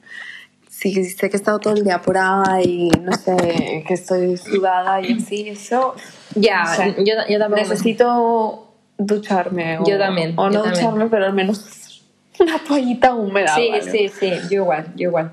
Que 0.92 1.04
sé 1.06 1.30
que 1.30 1.38
he 1.38 1.40
estado 1.40 1.60
todo 1.60 1.74
el 1.76 1.84
día 1.84 2.02
por 2.02 2.18
ahí, 2.18 2.90
no 3.02 3.14
sé, 3.14 3.84
que 3.88 3.94
estoy 3.94 4.36
sudada 4.36 5.00
y 5.02 5.14
así, 5.14 5.48
eso. 5.48 5.96
ya, 6.36 6.66
yo, 6.98 7.14
yo 7.30 7.40
tampoco. 7.40 7.62
Necesito 7.62 8.74
ducharme. 8.98 9.78
O, 9.80 9.86
Yo 9.86 9.98
también, 9.98 10.34
O 10.38 10.50
no 10.50 10.64
también. 10.64 10.74
ducharme, 10.74 11.08
pero 11.08 11.26
al 11.26 11.34
menos 11.34 12.04
una 12.40 12.60
toallita 12.60 13.14
húmeda. 13.14 13.56
Sí, 13.56 13.70
¿vale? 13.70 13.84
sí, 13.92 14.10
sí, 14.10 14.32
yo 14.50 14.64
igual, 14.64 14.88
yo 14.96 15.10
igual. 15.10 15.32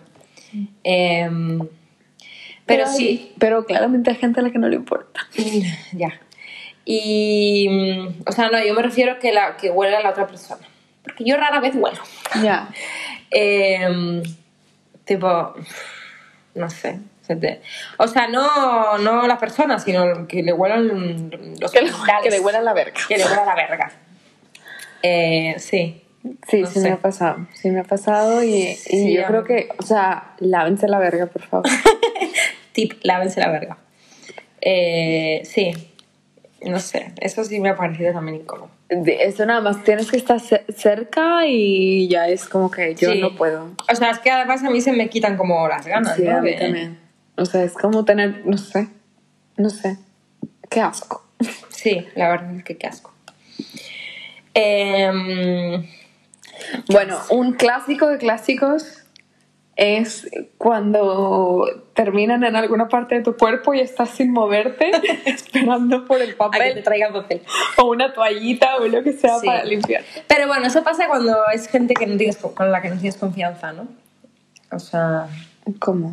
Em, 0.85 1.61
pero 2.67 2.87
sí, 2.87 3.33
Pero 3.39 3.65
claramente 3.65 4.11
hay 4.11 4.17
gente 4.17 4.41
a 4.41 4.43
la 4.45 4.51
que 4.51 4.59
no 4.59 4.69
le 4.69 4.77
importa. 4.77 5.21
Ya. 5.93 6.21
Y, 6.85 7.69
mm, 7.69 8.23
o 8.27 8.33
sea, 8.33 8.51
no, 8.51 8.65
yo 8.65 8.75
me 8.75 8.83
refiero 8.83 9.19
que, 9.19 9.33
la, 9.33 9.57
que 9.57 9.71
huele 9.71 9.97
a 9.97 10.03
la 10.03 10.11
otra 10.11 10.27
persona. 10.27 10.61
Porque 11.03 11.25
yo 11.25 11.37
rara 11.37 11.61
vez 11.61 11.75
huelo. 11.75 12.01
Ya. 12.43 12.69
Eh, 13.33 14.23
tipo, 15.15 15.55
no 16.55 16.71
sé. 16.71 16.99
se 17.23 17.37
te- 17.37 17.61
O 17.99 18.07
sea, 18.09 18.27
no, 18.29 18.99
no 18.99 19.27
la 19.27 19.39
persona, 19.39 19.79
sino 19.79 20.27
que 20.29 20.43
le 20.43 20.53
huelan 20.53 21.31
los 21.61 21.71
Que 21.73 21.81
que 22.23 22.31
le 22.31 22.41
huela 22.41 22.61
la 22.63 22.73
verga. 22.73 22.95
Que 23.09 23.19
le 23.19 23.25
huela 23.25 23.45
la 23.45 23.55
verga. 23.55 23.93
Eh, 25.03 25.55
sí. 25.59 26.03
Sí, 26.49 26.61
No 26.63 26.67
sí 26.69 26.81
sé. 26.81 26.89
me 26.89 26.91
ha 26.93 26.97
pasado. 26.99 27.47
Sí 27.55 27.71
me 27.71 27.81
ha 27.81 27.85
pasado 27.85 28.43
y, 28.45 28.53
y 28.63 28.75
Sí, 28.77 29.13
yo 29.15 29.25
creo 29.27 29.43
que, 29.45 29.69
o 29.79 29.83
sea, 29.83 30.35
lávense 30.39 30.87
la 30.87 30.99
verga, 30.99 31.27
por 31.27 31.43
favor. 31.43 31.67
Tip, 32.73 32.93
lávense 33.03 33.41
la 33.41 33.49
verga. 33.51 33.79
Eh, 34.61 35.41
sí. 35.45 35.73
No 36.63 36.79
sé, 36.79 37.13
eso 37.21 37.43
sí 37.45 37.59
me 37.59 37.71
ha 37.71 37.77
parecido 37.77 38.13
también 38.13 38.37
incómodo. 38.43 38.71
Eso 38.91 39.47
nada 39.47 39.61
más 39.61 39.85
tienes 39.85 40.11
que 40.11 40.17
estar 40.17 40.41
ce- 40.41 40.65
cerca 40.77 41.47
y 41.47 42.09
ya 42.09 42.27
es 42.29 42.49
como 42.49 42.71
que 42.71 42.95
yo 42.97 43.13
Sí. 43.13 43.21
no 43.21 43.37
puedo. 43.37 43.71
O 43.91 43.95
sea, 43.95 44.11
es 44.11 44.19
que 44.19 44.31
además 44.31 44.65
a 44.65 44.71
mí 44.71 44.81
se 44.81 44.93
me 44.93 45.09
quitan 45.09 45.37
como 45.37 45.69
las 45.69 45.87
ganas, 45.87 46.17
Sí, 46.17 46.23
¿no? 46.23 46.39
a 46.39 46.41
mí 46.41 46.57
también. 46.59 46.99
O 47.37 47.45
sea, 47.45 47.63
es 47.63 47.73
como 47.75 48.05
tener, 48.05 48.45
no 48.45 48.59
sé, 48.59 48.89
no 49.57 49.71
sé. 49.71 49.97
Qué 50.69 50.81
asco. 50.81 51.25
Sí, 51.71 52.07
la 52.15 52.29
verdad 52.29 52.57
es 52.57 52.65
que 52.65 52.77
qué 52.77 52.87
asco. 52.89 53.11
Em, 54.53 55.87
Bueno, 56.89 57.19
un 57.31 57.53
clásico 57.55 58.07
de 58.09 58.19
clásicos 58.19 59.05
es 59.83 60.29
cuando 60.59 61.67
terminan 61.95 62.45
en 62.45 62.55
alguna 62.55 62.89
parte 62.89 63.15
de 63.15 63.23
tu 63.23 63.35
cuerpo 63.35 63.73
y 63.73 63.81
estás 63.81 64.11
sin 64.11 64.31
moverte 64.31 64.91
esperando 65.25 66.05
por 66.05 66.21
el 66.21 66.31
a 66.31 66.33
que 66.33 66.35
te 66.35 66.37
papel 66.39 66.83
traigan 66.83 67.13
papel. 67.15 67.43
o 67.79 67.85
una 67.87 68.13
toallita 68.13 68.77
o 68.77 68.87
lo 68.87 69.03
que 69.03 69.15
sea 69.15 69.39
Sí. 69.39 69.47
para 69.47 69.65
limpiar. 69.65 70.03
Pero 70.29 70.49
bueno, 70.49 70.67
eso 70.67 70.83
pasa 70.83 71.07
cuando 71.09 71.35
es 71.55 71.67
gente 71.69 71.95
que 71.95 72.07
no 72.07 72.19
tienes, 72.19 72.37
con 72.37 72.71
la 72.71 72.83
que 72.83 72.91
no 72.91 72.97
tienes 72.97 73.17
confianza, 73.17 73.73
¿no? 73.73 73.89
O 74.71 74.79
sea, 74.79 75.29
¿Cómo? 75.79 76.13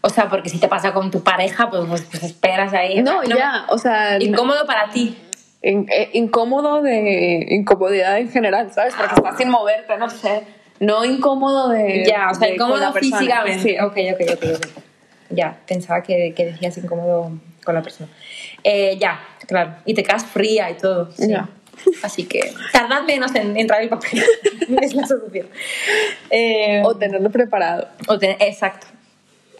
o 0.00 0.08
sea, 0.08 0.30
porque 0.30 0.48
si 0.48 0.58
te 0.58 0.68
pasa 0.68 0.94
con 0.94 1.10
tu 1.10 1.22
pareja, 1.22 1.68
pues, 1.68 1.84
pues, 1.88 2.02
pues 2.10 2.22
esperas 2.22 2.72
ahí. 2.72 3.02
No, 3.02 3.22
ya, 3.24 3.66
o 3.68 3.76
sea, 3.76 4.16
Incómodo 4.22 4.64
para 4.64 4.88
ti. 4.88 5.18
in- 5.62 5.86
eh, 5.90 6.10
incómodo 6.14 6.80
de 6.80 7.44
incomodidad 7.50 8.16
en 8.18 8.30
general, 8.30 8.72
¿sabes? 8.72 8.94
Porque 8.96 9.14
estás 9.16 9.36
sin 9.36 9.50
moverte, 9.50 9.98
no 9.98 10.08
sé. 10.08 10.44
No 10.80 11.04
incómodo 11.04 11.68
de. 11.70 12.04
ya, 12.06 12.28
o 12.30 12.34
sea, 12.34 12.48
de 12.48 12.54
incómodo 12.54 12.92
físicamente. 12.92 13.62
Sí. 13.62 13.76
Ok, 13.78 13.96
ok, 14.14 14.32
ok, 14.34 14.44
ok. 14.56 14.66
Ya, 15.30 15.58
pensaba 15.66 16.02
que, 16.02 16.32
que 16.36 16.46
decías 16.46 16.76
incómodo 16.78 17.32
con 17.64 17.74
la 17.74 17.82
persona. 17.82 18.08
Eh, 18.62 18.96
ya, 19.00 19.20
claro. 19.46 19.74
Y 19.84 19.94
te 19.94 20.02
quedas 20.02 20.24
fría 20.24 20.70
y 20.70 20.74
todo. 20.76 21.10
sí. 21.12 21.28
Ya. 21.28 21.48
Así 22.02 22.24
que 22.24 22.40
tardad 22.72 23.02
menos 23.02 23.34
en, 23.34 23.54
en 23.56 23.66
traer 23.66 23.82
el 23.84 23.88
papel. 23.90 24.22
es 24.82 24.94
la 24.94 25.06
solución. 25.06 25.46
Eh, 26.30 26.80
O 26.84 26.96
tenerlo 26.96 27.30
preparado. 27.30 27.88
o 28.08 28.18
te- 28.18 28.36
exacto. 28.46 28.86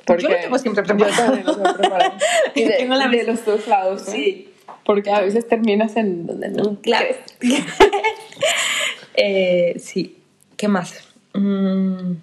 Porque 0.07 0.23
Yo 0.23 0.29
lo 0.31 0.37
tengo 0.37 0.59
siempre 0.59 0.83
preparado. 0.83 1.37
Yo 1.37 1.43
lo 1.43 1.55
tengo 1.57 1.75
preparado. 1.77 2.13
Y 2.55 2.65
de, 2.65 2.71
Tengo 2.79 2.95
la 2.95 3.09
de 3.09 3.17
misma. 3.19 3.33
los 3.33 3.45
dos 3.45 3.67
lados. 3.69 4.07
¿no? 4.07 4.13
Sí. 4.13 4.51
Porque 4.85 5.11
a 5.11 5.21
veces 5.21 5.47
terminas 5.47 5.95
en 5.97 6.27
donde 6.27 6.49
no. 6.49 6.81
Claro. 6.81 7.07
Eh, 9.15 9.75
sí. 9.79 10.23
¿Qué 10.57 10.69
más? 10.69 11.06
Mm. 11.37 12.17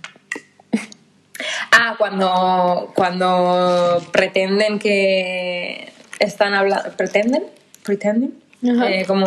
Ah, 1.71 1.95
cuando, 1.97 2.91
cuando 2.95 4.01
pretenden 4.11 4.79
que 4.79 5.91
están 6.19 6.53
hablando. 6.53 6.91
¿Pretenden? 6.95 7.43
¿Pretenden? 7.83 8.33
Eh, 8.63 9.03
como, 9.05 9.25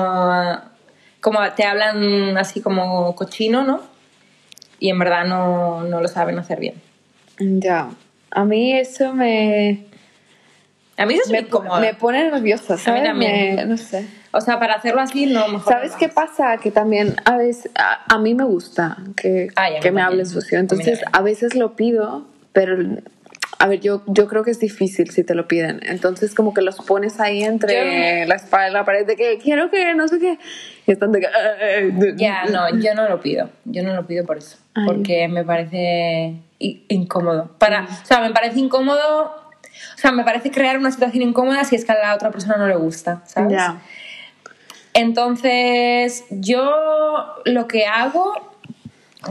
como 1.21 1.39
te 1.55 1.65
hablan 1.65 2.39
así 2.39 2.61
como 2.63 3.15
cochino, 3.15 3.65
¿no? 3.65 3.83
Y 4.79 4.91
en 4.91 4.99
verdad 4.99 5.27
no, 5.27 5.83
no 5.83 6.01
lo 6.01 6.09
saben 6.09 6.39
hacer 6.39 6.61
bien. 6.61 6.75
Ya. 7.39 7.91
A 8.31 8.45
mí 8.45 8.73
eso 8.73 9.13
me. 9.13 9.87
A 10.99 11.05
mí 11.07 11.15
eso 11.15 11.25
es 11.25 11.31
Me, 11.31 11.41
muy 11.41 11.49
incómodo. 11.49 11.81
me 11.81 11.95
pone 11.95 12.31
nerviosa, 12.31 12.77
¿sabes? 12.79 13.05
también. 13.05 13.57
Me- 13.57 13.67
no 13.67 13.77
sé. 13.77 14.07
O 14.33 14.41
sea, 14.41 14.59
para 14.59 14.75
hacerlo 14.75 15.01
así, 15.01 15.27
no, 15.27 15.49
mejor. 15.49 15.73
¿Sabes 15.73 15.93
no 15.93 15.99
qué 15.99 16.09
pasa? 16.09 16.57
Que 16.59 16.71
también 16.71 17.17
a 17.25 17.37
veces, 17.37 17.71
a, 17.75 18.15
a 18.15 18.19
mí 18.19 18.35
me 18.35 18.45
gusta 18.45 18.97
que, 19.17 19.49
Ay, 19.57 19.73
a 19.73 19.77
mí 19.77 19.81
que 19.83 19.91
me 19.93 20.03
hablen 20.03 20.27
sucio. 20.27 20.59
A 20.59 20.61
mí 20.61 20.65
Entonces, 20.65 21.01
también. 21.01 21.09
a 21.13 21.23
veces 21.23 21.55
lo 21.55 21.75
pido, 21.77 22.27
pero, 22.53 22.77
a 23.59 23.67
ver, 23.69 23.81
yo, 23.81 24.03
yo 24.07 24.27
creo 24.27 24.43
que 24.45 24.51
es 24.51 24.59
difícil 24.59 25.11
si 25.11 25.25
te 25.25 25.35
lo 25.35 25.49
piden. 25.49 25.81
Entonces, 25.85 26.35
como 26.35 26.53
que 26.55 26.61
los 26.63 26.77
pones 26.77 27.19
ahí 27.21 27.43
entre 27.45 28.27
la 28.27 28.35
espalda 28.35 28.69
y 28.69 28.73
la 28.73 28.85
pared 28.85 29.07
de 29.07 29.17
que 29.17 29.39
quiero 29.39 29.71
que 29.71 29.95
no 29.95 30.09
sé 30.09 30.19
qué. 30.19 30.39
Y 30.87 30.93
están 30.93 31.13
de 31.13 31.21
que... 31.21 31.27
"Eh, 31.61 31.93
Ya, 32.17 32.45
no, 32.45 32.69
yo 32.79 32.95
no 32.95 33.09
lo 33.09 33.21
pido. 33.21 33.49
Yo 33.65 33.83
no 33.83 33.95
lo 33.95 34.07
pido 34.07 34.25
por 34.27 34.37
eso. 34.39 34.59
Ay. 34.75 34.85
Porque 34.87 35.29
me 35.29 35.45
parece 35.45 36.37
incómodo. 36.59 37.51
Para, 37.59 37.85
o 37.85 38.07
sea, 38.07 38.21
me 38.21 38.31
parece 38.33 38.59
incómodo. 38.61 39.46
O 39.95 39.99
sea, 39.99 40.13
me 40.13 40.25
parece 40.25 40.51
crear 40.51 40.79
una 40.79 40.91
situación 40.91 41.23
incómoda 41.23 41.65
si 41.65 41.77
es 41.77 41.85
que 41.85 41.93
a 41.93 41.99
la 41.99 42.15
otra 42.15 42.31
persona 42.31 42.57
no 42.57 42.67
le 42.67 42.77
gusta, 42.77 43.23
¿sabes? 43.27 43.53
Entonces, 44.95 46.25
yo 46.31 46.71
lo 47.45 47.69
que 47.69 47.87
hago, 47.87 48.33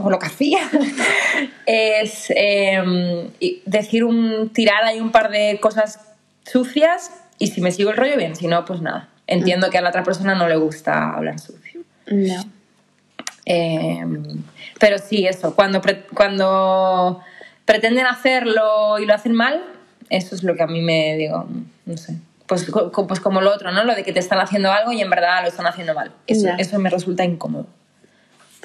o 0.00 0.10
lo 0.10 0.18
que 0.18 0.26
hacía, 0.26 0.60
es 1.66 2.30
eh, 2.30 3.30
y 3.40 3.62
decir 3.66 4.04
un, 4.04 4.50
tirar 4.50 4.84
ahí 4.84 5.00
un 5.00 5.10
par 5.10 5.30
de 5.30 5.58
cosas 5.60 6.00
sucias 6.44 7.10
y 7.38 7.48
si 7.48 7.60
me 7.60 7.72
sigo 7.72 7.90
el 7.90 7.96
rollo, 7.96 8.16
bien, 8.16 8.36
si 8.36 8.46
no, 8.46 8.64
pues 8.64 8.80
nada. 8.80 9.08
Entiendo 9.26 9.70
que 9.70 9.78
a 9.78 9.80
la 9.82 9.88
otra 9.88 10.04
persona 10.04 10.36
no 10.36 10.48
le 10.48 10.56
gusta 10.56 11.10
hablar 11.14 11.40
sucio. 11.40 11.80
Ya. 12.06 12.44
Eh, 13.44 14.04
pero 14.78 14.98
sí, 14.98 15.26
eso, 15.26 15.54
cuando, 15.56 15.80
pre- 15.80 16.04
cuando 16.14 17.20
pretenden 17.64 18.06
hacerlo 18.06 18.98
y 19.00 19.06
lo 19.06 19.14
hacen 19.14 19.34
mal, 19.34 19.60
eso 20.10 20.34
es 20.34 20.42
lo 20.42 20.54
que 20.54 20.62
a 20.62 20.66
mí 20.66 20.82
me 20.82 21.16
digo, 21.16 21.48
no 21.86 21.96
sé. 21.96 22.16
pues, 22.46 22.64
co- 22.70 23.06
pues 23.06 23.20
como 23.20 23.40
lo 23.40 23.52
otro, 23.54 23.72
¿no? 23.72 23.84
Lo 23.84 23.94
de 23.94 24.04
que 24.04 24.12
te 24.12 24.20
están 24.20 24.38
haciendo 24.38 24.70
algo 24.70 24.92
y 24.92 25.00
en 25.00 25.10
verdad 25.10 25.42
lo 25.42 25.48
están 25.48 25.66
haciendo 25.66 25.94
mal. 25.94 26.12
Eso, 26.26 26.48
eso 26.58 26.78
me 26.78 26.90
resulta 26.90 27.24
incómodo. 27.24 27.66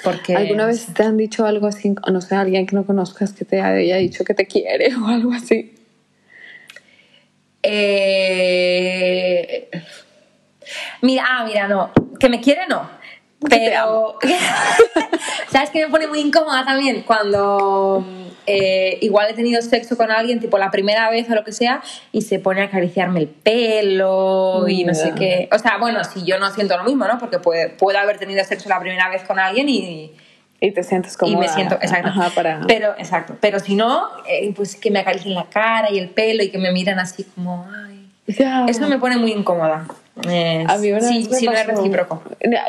Porque... 0.03 0.35
¿Alguna 0.35 0.65
vez 0.65 0.87
te 0.93 1.03
han 1.03 1.17
dicho 1.17 1.45
algo 1.45 1.67
así, 1.67 1.93
o 2.07 2.11
no 2.11 2.21
sé, 2.21 2.35
alguien 2.35 2.65
que 2.65 2.75
no 2.75 2.85
conozcas 2.85 3.33
que 3.33 3.45
te 3.45 3.61
haya 3.61 3.97
dicho 3.97 4.23
que 4.23 4.33
te 4.33 4.47
quiere 4.47 4.95
o 4.95 5.07
algo 5.07 5.31
así? 5.33 5.75
Eh... 7.63 9.69
Mira, 11.01 11.23
ah, 11.27 11.45
mira, 11.45 11.67
no. 11.67 11.91
Que 12.19 12.29
me 12.29 12.39
quiere, 12.41 12.67
no. 12.67 12.89
Pero, 13.49 14.19
¿sabes 15.51 15.69
qué 15.71 15.85
me 15.85 15.91
pone 15.91 16.07
muy 16.07 16.19
incómoda 16.19 16.63
también? 16.63 17.01
Cuando 17.01 18.05
eh, 18.45 18.97
igual 19.01 19.29
he 19.29 19.33
tenido 19.33 19.61
sexo 19.61 19.97
con 19.97 20.11
alguien, 20.11 20.39
tipo 20.39 20.57
la 20.57 20.71
primera 20.71 21.09
vez 21.09 21.29
o 21.29 21.35
lo 21.35 21.43
que 21.43 21.51
sea, 21.51 21.81
y 22.11 22.21
se 22.21 22.39
pone 22.39 22.61
a 22.61 22.65
acariciarme 22.65 23.19
el 23.19 23.27
pelo 23.27 24.67
y 24.67 24.83
no 24.83 24.93
sé 24.93 25.13
qué. 25.15 25.49
O 25.51 25.59
sea, 25.59 25.77
bueno, 25.77 26.03
si 26.03 26.23
yo 26.23 26.39
no 26.39 26.51
siento 26.51 26.77
lo 26.77 26.83
mismo, 26.83 27.05
¿no? 27.05 27.17
Porque 27.17 27.39
puede, 27.39 27.69
puedo 27.69 27.97
haber 27.97 28.19
tenido 28.19 28.43
sexo 28.43 28.69
la 28.69 28.79
primera 28.79 29.09
vez 29.09 29.23
con 29.23 29.39
alguien 29.39 29.69
y, 29.69 30.11
Y 30.59 30.71
te 30.71 30.83
sientes 30.83 31.17
como... 31.17 31.31
y 31.31 31.35
me 31.35 31.47
siento, 31.47 31.75
exacto. 31.75 32.09
Ajá, 32.09 32.29
para... 32.35 32.61
Pero, 32.67 32.93
exacto. 32.97 33.35
Pero 33.39 33.59
si 33.59 33.75
no, 33.75 34.07
eh, 34.27 34.53
pues 34.55 34.75
que 34.75 34.91
me 34.91 34.99
acaricien 34.99 35.33
la 35.33 35.45
cara 35.45 35.89
y 35.91 35.97
el 35.97 36.09
pelo 36.09 36.43
y 36.43 36.49
que 36.49 36.59
me 36.59 36.71
miren 36.71 36.99
así 36.99 37.23
como, 37.23 37.67
ay. 37.87 38.07
Eso 38.67 38.87
me 38.87 38.99
pone 38.99 39.17
muy 39.17 39.31
incómoda. 39.31 39.87
Eh, 40.27 40.65
A 40.67 40.77
mí 40.77 40.91
una 40.91 41.01
sí, 41.01 41.27
sí, 41.31 41.45
no 41.45 41.51
es 41.53 41.67
recíproco. 41.67 42.21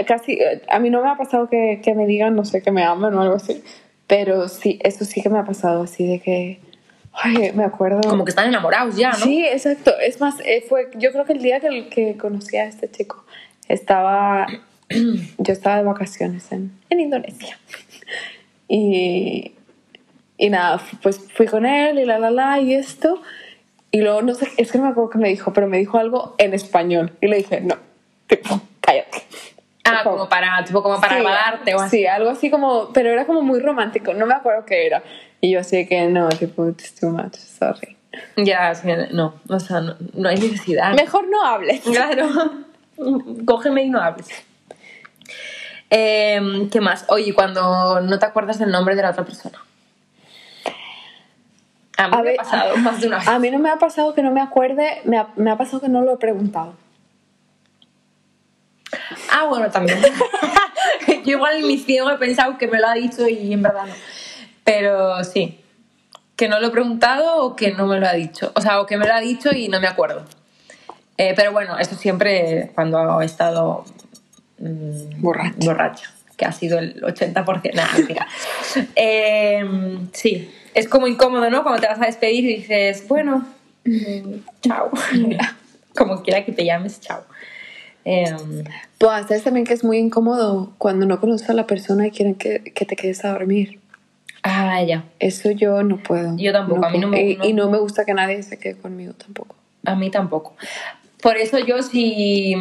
Casi, 0.07 0.39
a 0.69 0.79
mí 0.79 0.91
no 0.91 1.03
me 1.03 1.11
ha 1.11 1.17
pasado 1.17 1.49
que, 1.49 1.81
que 1.83 1.95
me 1.95 2.07
digan, 2.07 2.37
no 2.37 2.45
sé, 2.45 2.63
que 2.63 2.71
me 2.71 2.85
aman 2.85 3.15
o 3.15 3.21
algo 3.21 3.37
así. 3.37 3.63
Pero 4.07 4.49
sí, 4.49 4.79
eso 4.83 5.05
sí 5.05 5.23
que 5.23 5.29
me 5.29 5.39
ha 5.39 5.45
pasado, 5.45 5.83
así 5.83 6.07
de 6.07 6.21
que... 6.21 6.61
Ay, 7.15 7.53
me 7.55 7.65
acuerdo... 7.65 8.01
Como 8.09 8.25
que 8.25 8.31
están 8.31 8.49
enamorados 8.49 8.97
ya, 8.97 9.11
¿no? 9.11 9.17
Sí, 9.17 9.45
exacto. 9.45 9.93
Es 10.01 10.21
más, 10.21 10.37
eh, 10.45 10.65
fue, 10.67 10.91
yo 10.97 11.13
creo 11.13 11.25
que 11.25 11.35
el 11.35 11.43
día 11.43 11.61
que, 11.61 11.89
que 11.89 12.17
conocí 12.17 12.57
a 12.57 12.65
este 12.65 12.91
chico, 12.91 13.25
estaba, 13.69 14.47
yo 15.39 15.53
estaba 15.53 15.77
de 15.77 15.83
vacaciones 15.83 16.51
en, 16.53 16.73
en 16.91 17.01
Indonesia. 17.01 17.59
Y, 18.75 19.53
y 20.39 20.49
nada, 20.49 20.81
pues 21.03 21.21
fui 21.35 21.47
con 21.47 21.67
él 21.67 21.99
y 21.99 22.07
la, 22.07 22.19
la, 22.19 22.31
la, 22.31 22.59
y 22.59 22.73
esto. 22.73 23.21
Y 23.93 24.01
luego, 24.01 24.23
no 24.23 24.35
sé, 24.35 24.49
es 24.57 24.73
que 24.73 24.79
no 24.79 24.85
me 24.85 24.91
acuerdo 24.91 25.11
qué 25.11 25.19
me 25.19 25.29
dijo, 25.29 25.53
pero 25.53 25.69
me 25.69 25.77
dijo 25.77 25.99
algo 25.99 26.35
en 26.39 26.55
español. 26.55 27.13
Y 27.21 27.29
le 27.29 27.37
dije, 27.37 27.61
no, 27.61 27.77
tipo, 28.27 28.61
cállate. 28.81 29.23
Ah, 29.85 30.01
como 30.03 30.29
para, 30.29 30.65
tipo, 30.65 30.83
como 30.83 30.99
para 30.99 31.19
Sí, 31.65 31.73
o 31.73 31.81
así. 31.81 31.97
Sí, 31.99 32.07
algo 32.07 32.31
así 32.31 32.51
como, 32.51 32.89
pero 32.95 33.11
era 33.11 33.27
como 33.27 33.43
muy 33.43 33.61
romántico, 33.61 34.15
no 34.15 34.27
me 34.27 34.35
acuerdo 34.35 34.65
qué 34.65 34.87
era. 34.87 35.03
Y 35.43 35.53
yo 35.53 35.61
así 35.61 35.87
que 35.87 36.07
no, 36.07 36.31
tipo, 36.31 36.69
it's 36.69 36.95
too 36.95 37.11
much, 37.11 37.35
sorry. 37.35 37.97
Ya, 38.37 38.73
no, 39.13 39.35
o 39.49 39.61
sea, 39.61 39.81
no, 39.81 39.97
no 40.15 40.29
hay 40.29 40.39
necesidad. 40.39 40.95
Mejor 40.95 41.29
no 41.29 41.45
hables. 41.45 41.81
Claro. 41.81 42.29
Cógeme 43.45 43.85
y 43.85 43.91
no 43.91 44.01
hables. 44.01 44.29
Em, 45.91 46.71
¿Qué 46.71 46.81
más? 46.81 47.05
Oye, 47.09 47.35
cuando 47.35 48.01
no 48.01 48.19
te 48.19 48.25
acuerdas 48.25 48.59
del 48.59 48.71
nombre 48.71 48.97
de 48.97 49.03
la 49.03 49.11
otra 49.11 49.25
persona. 49.25 49.59
A 52.03 52.09
mí 52.09 52.15
A 52.15 52.19
me 52.19 52.23
ver, 52.25 52.41
ha 52.41 52.43
pasado 52.43 52.77
más 52.77 53.01
de 53.01 53.07
una 53.07 53.19
vez. 53.19 53.29
A 53.29 53.39
mí 53.39 53.51
no 53.51 53.59
me 53.59 53.71
ha 53.71 53.77
pasado 53.77 54.15
que 54.15 54.23
no 54.23 54.31
me 54.31 54.41
acuerde, 54.41 55.01
me 55.05 55.19
ha, 55.19 55.29
me 55.37 55.51
ha 55.51 55.57
pasado 55.57 55.81
que 55.81 55.89
no 55.89 56.03
lo 56.03 56.15
he 56.15 56.17
preguntado. 56.19 56.75
Ah, 59.31 59.47
bueno, 59.49 59.71
también. 59.71 59.99
Yo 61.25 61.33
igual 61.37 61.57
en 61.57 61.67
mi 61.67 61.79
ciego 61.79 62.11
he 62.11 62.19
pensado 62.19 62.59
que 62.59 62.69
me 62.69 62.79
lo 62.79 62.89
ha 62.89 62.95
dicho 62.95 63.27
y 63.29 63.53
en 63.53 63.63
verdad 63.63 63.87
no. 63.87 63.95
Pero 64.65 65.23
sí. 65.25 65.59
Que 66.37 66.49
no 66.49 66.61
lo 66.61 66.69
he 66.69 66.71
preguntado 66.71 67.45
o 67.45 67.57
que 67.57 67.73
no 67.73 67.87
me 67.87 67.99
lo 68.01 68.07
ha 68.07 68.13
dicho. 68.13 68.53
O 68.55 68.61
sea, 68.61 68.81
o 68.81 68.87
que 68.87 68.97
me 68.97 69.07
lo 69.07 69.15
ha 69.15 69.21
dicho 69.21 69.51
y 69.55 69.69
no 69.69 69.81
me 69.81 69.87
acuerdo. 69.87 70.25
Eh, 71.19 71.35
pero 71.37 71.53
bueno, 71.53 71.79
eso 71.79 71.95
siempre 71.95 72.73
cuando 72.75 73.21
he 73.21 73.25
estado 73.25 73.85
mm, 74.59 75.21
Borracha. 75.21 75.55
borracha, 75.59 76.11
que 76.43 76.49
ha 76.49 76.53
sido 76.53 76.81
el 76.81 77.01
80%. 77.03 77.73
Nada. 77.75 78.27
Eh, 78.97 79.65
sí, 80.13 80.51
es 80.75 80.89
como 80.89 81.07
incómodo, 81.07 81.49
¿no? 81.51 81.63
Cuando 81.63 81.81
te 81.81 81.87
vas 81.87 82.01
a 82.01 82.07
despedir 82.07 82.45
y 82.45 82.57
dices, 82.57 83.07
bueno, 83.07 83.47
chao. 84.61 84.91
como 85.97 86.23
quiera 86.23 86.45
que 86.45 86.51
te 86.53 86.65
llames, 86.65 87.01
chao. 87.01 87.23
Em, 88.05 88.65
Pues 88.99 89.27
sabes 89.29 89.45
también 89.45 89.65
que 89.65 89.75
es 89.75 89.85
muy 89.85 89.99
incómodo 89.99 90.73
cuando 90.79 91.07
no 91.07 91.21
conoces 91.21 91.49
a 91.49 91.53
la 91.55 91.67
persona 91.69 92.09
y 92.09 92.11
quieren 92.11 92.35
que, 92.35 92.61
que 92.75 92.85
te 92.87 92.97
quedes 92.97 93.25
a 93.25 93.31
dormir. 93.33 93.79
ah, 94.43 94.83
ya. 94.83 95.05
Eso 95.21 95.53
yo 95.53 95.85
no 95.85 95.99
puedo. 95.99 96.37
Yo 96.37 96.53
tampoco, 96.53 96.85
a 96.85 96.91
mí 96.91 96.99
no 96.99 97.07
me- 97.07 97.37
no. 97.37 97.45
y 97.45 97.53
no 97.53 97.71
me 97.71 97.79
gusta 97.79 98.05
que 98.05 98.15
nadie 98.15 98.43
se 98.43 98.59
quede 98.59 98.77
conmigo 98.77 99.13
tampoco. 99.13 99.55
A 99.85 99.95
mí 99.95 100.11
tampoco. 100.11 100.57
Por 101.23 101.37
eso 101.37 101.61
yo 101.61 101.83
si, 101.85 102.57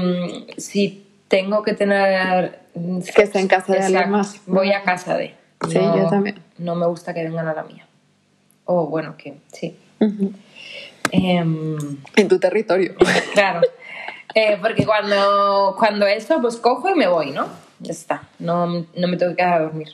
si 0.58 1.04
tengo 1.28 1.64
que 1.64 1.74
tener... 1.74 2.61
Que 2.74 3.24
esté 3.24 3.40
en 3.40 3.48
casa 3.48 3.74
de 3.74 3.80
alguien 3.80 4.10
más. 4.10 4.42
Voy 4.46 4.72
a 4.72 4.84
casa 4.84 5.18
de... 5.18 5.36
Sí, 5.68 5.76
yo 5.76 6.08
también. 6.10 6.40
No 6.58 6.76
me 6.76 6.88
gusta 6.88 7.14
que 7.14 7.24
vengan 7.24 7.48
a 7.48 7.54
la 7.54 7.64
mía. 7.64 7.86
O 8.66 8.88
bueno, 8.88 9.16
que 9.18 9.36
sí. 9.52 9.78
Ujú. 10.00 10.32
Em, 11.12 11.78
En 12.16 12.28
tu 12.28 12.40
territorio. 12.40 12.96
claro. 13.34 13.62
Eh, 14.34 14.58
porque 14.62 14.86
cuando, 14.86 15.76
cuando 15.78 16.08
eso, 16.08 16.42
pues 16.42 16.56
cojo 16.58 16.90
y 16.90 16.96
me 16.96 17.08
voy, 17.08 17.32
¿no? 17.32 17.48
Ya 17.80 17.92
está. 17.92 18.24
No, 18.40 18.66
no 18.68 19.08
me 19.08 19.18
tengo 19.18 19.32
que 19.32 19.38
quedar 19.38 19.54
a 19.54 19.64
dormir. 19.64 19.90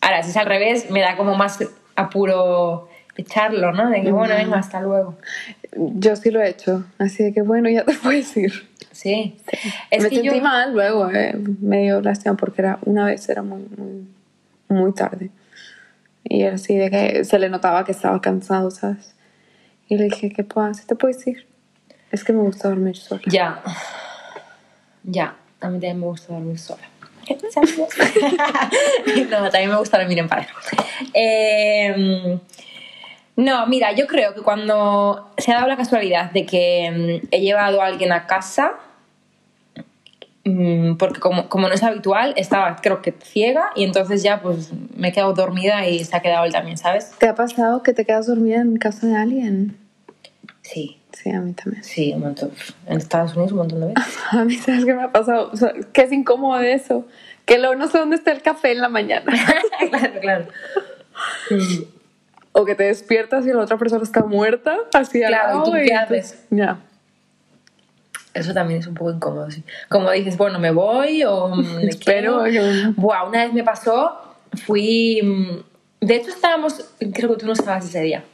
Ahora, 0.00 0.22
si 0.22 0.30
es 0.30 0.36
al 0.36 0.46
revés, 0.46 0.90
me 0.90 1.00
da 1.00 1.16
como 1.16 1.34
más 1.34 1.58
apuro 1.96 2.88
echarlo, 3.16 3.72
¿no? 3.72 3.90
De 3.90 4.02
que, 4.02 4.12
bueno, 4.12 4.34
venga, 4.34 4.58
hasta 4.58 4.80
luego. 4.80 5.16
Yo 5.74 6.14
sí 6.16 6.30
lo 6.30 6.40
he 6.40 6.48
hecho. 6.50 6.84
Así 6.98 7.24
de 7.24 7.32
que 7.32 7.42
bueno, 7.42 7.68
ya 7.68 7.84
te 7.84 7.94
puedes 7.94 8.36
ir. 8.36 8.68
Sí. 8.98 9.36
Es 9.92 10.02
me 10.02 10.08
que 10.08 10.16
sentí 10.16 10.36
yo... 10.36 10.42
mal 10.42 10.72
luego, 10.72 11.08
eh. 11.08 11.32
me 11.60 11.82
dio 11.82 12.00
lástima 12.00 12.36
porque 12.36 12.62
era, 12.62 12.80
una 12.84 13.04
vez 13.04 13.28
era 13.28 13.42
muy, 13.42 13.64
muy, 13.76 14.08
muy 14.68 14.92
tarde. 14.92 15.30
Y 16.24 16.42
era 16.42 16.56
así 16.56 16.76
de 16.76 16.90
que 16.90 17.24
se 17.24 17.38
le 17.38 17.48
notaba 17.48 17.84
que 17.84 17.92
estaba 17.92 18.20
cansado, 18.20 18.72
¿sabes? 18.72 19.14
Y 19.88 19.96
le 19.96 20.04
dije, 20.04 20.30
¿qué 20.30 20.42
pasa? 20.42 20.82
¿Te 20.84 20.96
puedes 20.96 21.24
ir? 21.28 21.46
Es 22.10 22.24
que 22.24 22.32
me 22.32 22.42
gusta 22.42 22.70
dormir 22.70 22.96
sola. 22.96 23.22
Ya. 23.26 23.62
Ya. 25.04 25.36
A 25.60 25.68
mí 25.68 25.74
también 25.74 26.00
me 26.00 26.06
gusta 26.06 26.32
dormir 26.32 26.58
sola. 26.58 26.82
no, 29.30 29.50
también 29.50 29.70
me 29.70 29.76
gusta 29.76 29.98
dormir 29.98 30.18
en 30.18 30.28
pareja. 30.28 30.54
Eh, 31.14 32.36
no, 33.36 33.66
mira, 33.68 33.92
yo 33.92 34.08
creo 34.08 34.34
que 34.34 34.42
cuando 34.42 35.30
se 35.38 35.52
ha 35.52 35.56
dado 35.56 35.68
la 35.68 35.76
casualidad 35.76 36.32
de 36.32 36.44
que 36.44 37.20
mm, 37.22 37.28
he 37.30 37.40
llevado 37.40 37.80
a 37.80 37.86
alguien 37.86 38.10
a 38.10 38.26
casa, 38.26 38.74
porque 40.98 41.20
como, 41.20 41.48
como 41.48 41.68
no 41.68 41.74
es 41.74 41.82
habitual, 41.82 42.34
estaba 42.36 42.76
creo 42.76 43.02
que 43.02 43.12
ciega 43.12 43.70
y 43.76 43.84
entonces 43.84 44.22
ya 44.22 44.40
pues 44.40 44.70
me 44.96 45.08
he 45.08 45.12
quedado 45.12 45.32
dormida 45.34 45.86
y 45.88 46.04
se 46.04 46.16
ha 46.16 46.20
quedado 46.20 46.44
él 46.44 46.52
también, 46.52 46.76
¿sabes? 46.78 47.10
¿Te 47.18 47.28
ha 47.28 47.34
pasado 47.34 47.82
que 47.82 47.92
te 47.92 48.04
quedas 48.04 48.26
dormida 48.26 48.60
en 48.60 48.76
casa 48.76 49.06
de 49.06 49.16
alguien? 49.16 49.76
Sí, 50.62 50.94
Sí, 51.12 51.30
a 51.30 51.40
mí 51.40 51.52
también. 51.52 51.82
sí, 51.82 52.12
un 52.14 52.20
montón. 52.20 52.52
En 52.86 52.98
Estados 52.98 53.32
Unidos 53.32 53.50
un 53.50 53.58
montón 53.58 53.80
de 53.80 53.86
veces. 53.88 54.18
A 54.30 54.44
mí, 54.44 54.54
¿sabes 54.54 54.84
qué 54.84 54.94
me 54.94 55.02
ha 55.02 55.10
pasado? 55.10 55.50
O 55.52 55.56
sea, 55.56 55.72
que 55.92 56.02
es 56.02 56.12
incómodo 56.12 56.60
eso. 56.60 57.06
Que 57.44 57.58
luego 57.58 57.74
no 57.74 57.88
sé 57.88 57.98
dónde 57.98 58.14
está 58.14 58.30
el 58.30 58.40
café 58.42 58.70
en 58.70 58.80
la 58.82 58.88
mañana. 58.88 59.24
claro, 59.90 60.20
claro. 60.20 60.44
o 62.52 62.64
que 62.64 62.74
te 62.74 62.84
despiertas 62.84 63.46
y 63.46 63.52
la 63.52 63.60
otra 63.60 63.78
persona 63.78 64.02
está 64.04 64.22
muerta. 64.22 64.76
Así 64.92 65.22
al 65.22 65.30
Claro, 65.32 65.48
¿y 65.48 65.52
lado 65.54 65.64
tú 65.64 65.74
entonces- 65.76 65.98
haces? 66.32 66.46
Ya. 66.50 66.78
Eso 68.38 68.54
también 68.54 68.80
es 68.80 68.86
un 68.86 68.94
poco 68.94 69.10
incómodo, 69.12 69.50
sí. 69.50 69.62
Como 69.88 70.10
dices, 70.12 70.36
bueno, 70.36 70.58
me 70.58 70.70
voy 70.70 71.24
o 71.24 71.48
me 71.56 71.84
Espero. 71.88 72.44
quedo. 72.44 72.92
Buah, 72.96 73.24
una 73.28 73.44
vez 73.44 73.52
me 73.52 73.64
pasó, 73.64 74.18
fui... 74.66 75.20
mm, 75.22 76.06
De 76.06 76.16
hecho, 76.16 76.30
estábamos... 76.30 76.84
Creo 77.12 77.30
que 77.30 77.36
tú 77.40 77.46
no 77.46 77.52
estabas 77.52 77.84
ese 77.84 78.00
día, 78.00 78.24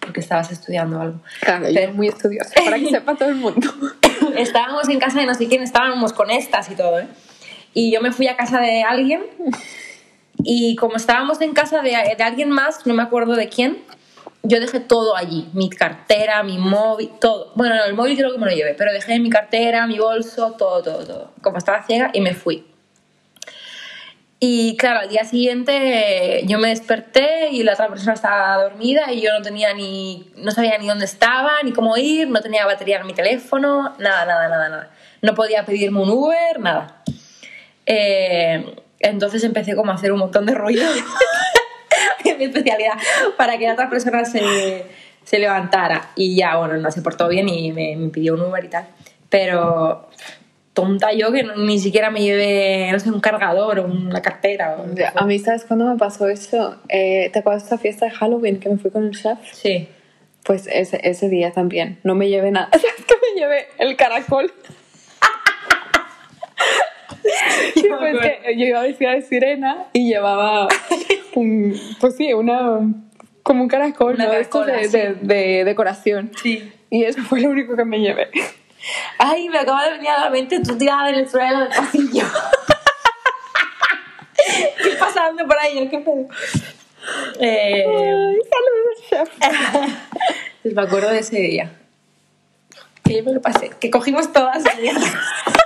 porque 0.00 0.20
estabas 0.20 0.50
estudiando 0.50 1.00
algo. 1.00 1.20
Claro, 1.40 1.68
yo 1.68 1.74
Pero- 1.74 1.92
muy 1.94 2.08
estudiosa, 2.08 2.50
para 2.64 2.78
que 2.78 2.86
sepa 2.90 3.14
todo 3.14 3.28
el 3.28 3.34
mundo. 3.36 3.68
estábamos 4.36 4.88
en 4.88 4.98
casa 4.98 5.20
de 5.20 5.26
no 5.26 5.34
sé 5.34 5.46
quién, 5.48 5.62
estábamos 5.62 6.12
con 6.12 6.30
estas 6.30 6.70
y 6.70 6.74
todo, 6.74 6.98
¿eh? 7.00 7.06
Y 7.74 7.92
yo 7.92 8.00
me 8.00 8.10
fui 8.12 8.26
a 8.28 8.36
casa 8.36 8.60
de 8.60 8.82
alguien 8.82 9.22
y 10.38 10.74
como 10.76 10.96
estábamos 10.96 11.40
en 11.42 11.52
casa 11.52 11.82
de, 11.82 11.90
de 12.16 12.24
alguien 12.24 12.50
más, 12.50 12.86
no 12.86 12.94
me 12.94 13.02
acuerdo 13.02 13.34
de 13.36 13.48
quién, 13.48 13.78
yo 14.42 14.60
dejé 14.60 14.80
todo 14.80 15.16
allí, 15.16 15.48
mi 15.52 15.68
cartera, 15.68 16.42
mi 16.42 16.58
móvil, 16.58 17.10
todo. 17.20 17.52
Bueno, 17.54 17.76
no, 17.76 17.84
el 17.84 17.94
móvil 17.94 18.16
creo 18.16 18.32
que 18.32 18.38
me 18.38 18.46
lo 18.46 18.52
llevé, 18.52 18.74
pero 18.74 18.92
dejé 18.92 19.18
mi 19.18 19.30
cartera, 19.30 19.86
mi 19.86 19.98
bolso, 19.98 20.52
todo, 20.52 20.82
todo, 20.82 21.04
todo. 21.04 21.32
Como 21.42 21.58
estaba 21.58 21.82
ciega 21.82 22.10
y 22.12 22.20
me 22.20 22.34
fui. 22.34 22.64
Y 24.40 24.76
claro, 24.76 25.00
al 25.00 25.08
día 25.08 25.24
siguiente 25.24 25.72
eh, 25.74 26.42
yo 26.46 26.60
me 26.60 26.68
desperté 26.68 27.48
y 27.50 27.64
la 27.64 27.72
otra 27.72 27.88
persona 27.88 28.12
estaba 28.12 28.62
dormida 28.62 29.12
y 29.12 29.20
yo 29.20 29.32
no 29.36 29.42
tenía 29.42 29.74
ni, 29.74 30.30
no 30.36 30.52
sabía 30.52 30.78
ni 30.78 30.86
dónde 30.86 31.06
estaba, 31.06 31.54
ni 31.64 31.72
cómo 31.72 31.96
ir, 31.96 32.28
no 32.28 32.40
tenía 32.40 32.64
batería 32.64 33.00
en 33.00 33.06
mi 33.06 33.14
teléfono, 33.14 33.96
nada, 33.98 34.24
nada, 34.26 34.48
nada, 34.48 34.68
nada. 34.68 34.90
No 35.22 35.34
podía 35.34 35.64
pedirme 35.64 36.00
un 36.00 36.10
Uber, 36.10 36.60
nada. 36.60 37.02
Eh, 37.84 38.76
entonces 39.00 39.42
empecé 39.42 39.74
como 39.74 39.90
a 39.90 39.94
hacer 39.94 40.12
un 40.12 40.20
montón 40.20 40.46
de 40.46 40.54
ruido 40.54 40.86
mi 42.38 42.44
especialidad 42.44 42.94
para 43.36 43.58
que 43.58 43.66
la 43.66 43.74
otra 43.74 43.90
persona 43.90 44.24
se, 44.24 44.84
se 45.24 45.38
levantara 45.38 46.10
y 46.16 46.36
ya, 46.36 46.56
bueno, 46.56 46.76
no 46.76 46.90
se 46.90 47.02
portó 47.02 47.28
bien 47.28 47.48
y 47.48 47.72
me, 47.72 47.96
me 47.96 48.08
pidió 48.08 48.34
un 48.34 48.42
Uber 48.42 48.64
y 48.64 48.68
tal. 48.68 48.86
Pero 49.28 50.08
tonta 50.78 51.12
yo 51.12 51.32
que 51.32 51.42
ni 51.56 51.80
siquiera 51.80 52.08
me 52.10 52.22
llevé, 52.22 52.92
no 52.92 53.00
sé, 53.00 53.10
un 53.10 53.20
cargador 53.20 53.80
o 53.80 53.84
una 53.86 54.22
cartera. 54.22 54.76
O 54.78 54.94
Ya. 54.94 55.12
A 55.16 55.26
mí, 55.26 55.38
¿sabes 55.40 55.64
cuándo 55.64 55.84
me 55.86 55.98
pasó 55.98 56.28
eso? 56.28 56.76
Eh, 56.88 57.30
¿Te 57.32 57.40
acuerdas 57.40 57.64
de 57.64 57.66
esa 57.66 57.78
fiesta 57.78 58.06
de 58.06 58.12
Halloween 58.12 58.60
que 58.60 58.68
me 58.68 58.78
fui 58.78 58.92
con 58.92 59.04
el 59.04 59.10
chef? 59.10 59.38
Sí. 59.52 59.88
Pues 60.44 60.68
ese, 60.72 61.00
ese 61.02 61.28
día 61.28 61.50
también. 61.50 61.98
No 62.04 62.14
me 62.14 62.28
llevé 62.28 62.52
nada. 62.52 62.68
¿Sabes 62.72 63.04
que 63.06 63.14
me 63.14 63.40
llevé 63.40 63.66
el 63.78 63.96
caracol? 63.96 64.52
Sí, 67.74 67.88
me 67.88 67.96
pues 68.12 68.18
que 68.44 68.56
yo 68.58 68.64
iba 68.66 68.82
vestida 68.82 69.12
de 69.12 69.22
sirena 69.22 69.86
y 69.92 70.08
llevaba 70.08 70.68
un, 71.34 71.78
pues 72.00 72.16
sí, 72.16 72.32
una, 72.32 72.80
como 73.42 73.62
un 73.62 73.68
caracol, 73.68 74.14
Una 74.14 74.24
¿no? 74.24 74.30
Caracola, 74.30 74.72
de, 74.76 74.88
de- 74.88 75.14
de 75.22 75.64
decoración. 75.64 76.30
Sí. 76.42 76.72
Y 76.90 77.04
eso 77.04 77.20
fue 77.22 77.40
lo 77.40 77.50
único 77.50 77.76
que 77.76 77.84
me 77.84 77.98
llevé. 78.00 78.30
Ay, 79.18 79.48
me 79.48 79.58
acaba 79.58 79.84
de 79.84 79.92
venir 79.92 80.08
a 80.10 80.20
la 80.20 80.30
mente 80.30 80.60
tú 80.60 80.78
tirada 80.78 81.08
en 81.10 81.16
el 81.16 81.28
suelo 81.28 81.60
del 81.60 81.68
pasillo. 81.68 82.24
¿Qué 84.82 84.90
pasando 84.98 85.46
por 85.46 85.58
ahí? 85.58 85.88
¿Qué 85.88 85.98
pedo? 85.98 86.26
Eh, 87.40 87.84
Ay, 87.86 88.38
saludos, 88.50 89.08
chef. 89.08 89.28
me 90.74 90.82
acuerdo 90.82 91.10
de 91.10 91.18
ese 91.18 91.36
día. 91.36 91.72
Que 93.04 93.16
yo 93.18 93.24
me 93.24 93.32
lo 93.32 93.40
pasé. 93.42 93.70
Que 93.80 93.90
cogimos 93.90 94.32
todas. 94.32 94.62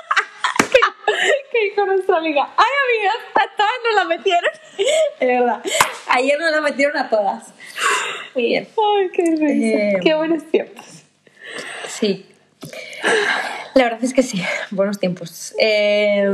Dijo 1.63 1.87
nuestra 1.87 2.19
amiga, 2.19 2.49
ay 2.57 2.73
amigas, 2.85 3.17
a 3.35 3.57
todas 3.57 3.73
nos 3.85 3.95
la 3.95 4.05
metieron. 4.05 4.51
De 5.21 5.27
verdad. 5.27 5.63
Ayer 6.09 6.39
nos 6.39 6.51
la 6.51 6.61
metieron 6.61 6.97
a 6.97 7.09
todas. 7.09 7.53
Muy 8.35 8.45
bien. 8.45 8.69
Ay, 8.69 9.11
qué 9.13 9.23
risa. 9.23 9.79
Eh, 9.79 10.01
qué 10.03 10.15
buenos 10.15 10.45
tiempos. 10.51 11.05
Sí. 11.87 12.27
La 13.75 13.85
verdad 13.85 14.03
es 14.03 14.13
que 14.13 14.23
sí. 14.23 14.43
Buenos 14.71 14.99
tiempos. 14.99 15.55
Eh, 15.59 16.29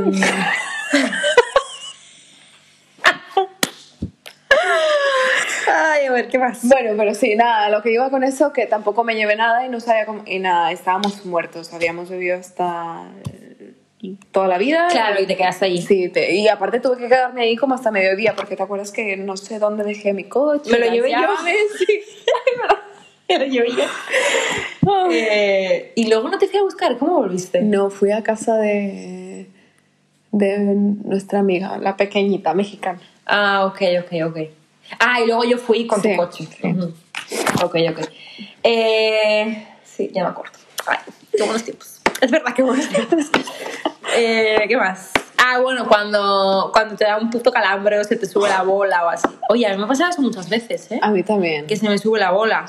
Ay, 5.71 6.05
a 6.05 6.11
ver, 6.11 6.27
¿qué 6.29 6.39
más? 6.39 6.67
Bueno, 6.67 6.93
pero 6.97 7.13
sí, 7.13 7.35
nada, 7.35 7.69
lo 7.69 7.81
que 7.81 7.91
iba 7.91 8.09
con 8.09 8.23
eso, 8.23 8.51
que 8.53 8.65
tampoco 8.65 9.03
me 9.03 9.15
llevé 9.15 9.35
nada 9.35 9.65
y 9.65 9.69
no 9.69 9.79
sabía 9.79 10.05
cómo. 10.05 10.23
Y 10.25 10.39
nada, 10.39 10.71
estábamos 10.71 11.25
muertos, 11.25 11.73
habíamos 11.73 12.09
bebido 12.09 12.37
hasta 12.37 13.05
toda 14.31 14.47
la 14.47 14.57
vida. 14.57 14.87
Claro, 14.89 15.21
y 15.21 15.25
te 15.27 15.35
quedaste 15.35 15.65
allí. 15.65 15.81
Sí, 15.81 16.09
te- 16.09 16.33
y 16.35 16.47
aparte 16.47 16.79
tuve 16.79 16.97
que 16.97 17.07
quedarme 17.07 17.41
ahí 17.41 17.55
como 17.55 17.75
hasta 17.75 17.91
mediodía, 17.91 18.35
porque 18.35 18.55
te 18.55 18.63
acuerdas 18.63 18.91
que 18.91 19.17
no 19.17 19.35
sé 19.37 19.59
dónde 19.59 19.83
dejé 19.83 20.13
mi 20.13 20.23
coche. 20.25 20.71
Me 20.71 20.79
lo 20.79 20.91
llevé 20.93 21.11
yo. 21.11 21.27
sí. 21.77 21.85
Me 23.29 23.37
lo 23.39 23.45
llevé 23.45 23.69
yo. 23.69 23.83
Eh, 25.11 25.91
y 25.95 26.07
luego 26.09 26.29
no 26.29 26.37
te 26.39 26.47
fui 26.47 26.57
a 26.59 26.63
buscar. 26.63 26.97
¿Cómo 26.97 27.15
volviste? 27.15 27.61
No, 27.61 27.89
fui 27.91 28.11
a 28.11 28.23
casa 28.23 28.57
de, 28.57 29.47
de 30.31 30.57
nuestra 30.59 31.39
amiga, 31.39 31.77
la 31.77 31.95
pequeñita 31.95 32.53
mexicana. 32.53 32.99
Ah, 33.25 33.65
ok, 33.65 33.81
ok, 34.03 34.29
ok. 34.29 34.37
Ah, 34.99 35.21
y 35.21 35.27
luego 35.27 35.43
yo 35.43 35.57
fui 35.59 35.85
con 35.85 36.01
Sí, 36.01 36.09
tu 36.11 36.15
coche. 36.17 36.45
sí. 36.45 36.67
Ujú. 36.67 36.93
Ok, 37.63 37.75
ok. 37.91 37.99
Eh, 38.63 39.67
sí, 39.83 40.09
ya 40.11 40.23
me 40.23 40.29
acuerdo. 40.29 40.53
Ay, 40.87 40.97
qué 41.31 41.43
buenos 41.43 41.63
tiempos. 41.63 41.98
Es 42.21 42.31
verdad, 42.31 42.53
buenos 42.57 42.89
tiempos. 42.89 43.29
Eh, 44.15 44.65
¿Qué 44.67 44.77
más? 44.77 45.11
Ah, 45.37 45.59
bueno, 45.59 45.87
cuando, 45.87 46.69
cuando 46.73 46.95
te 46.95 47.05
da 47.05 47.17
un 47.17 47.29
puto 47.29 47.51
calambre 47.51 47.99
o 47.99 48.03
se 48.03 48.17
te 48.17 48.25
sube 48.25 48.49
la 48.49 48.63
bola 48.63 49.05
o 49.05 49.09
así. 49.09 49.27
Oye, 49.49 49.65
a 49.65 49.71
mí 49.71 49.77
me 49.77 49.85
ha 49.85 49.87
pasado 49.87 50.09
eso 50.09 50.21
muchas 50.21 50.49
veces, 50.49 50.91
¿eh? 50.91 50.99
A 51.01 51.11
mí 51.11 51.23
también. 51.23 51.65
Que 51.65 51.77
se 51.77 51.87
me 51.87 51.97
sube 51.97 52.19
la 52.19 52.31
bola. 52.31 52.65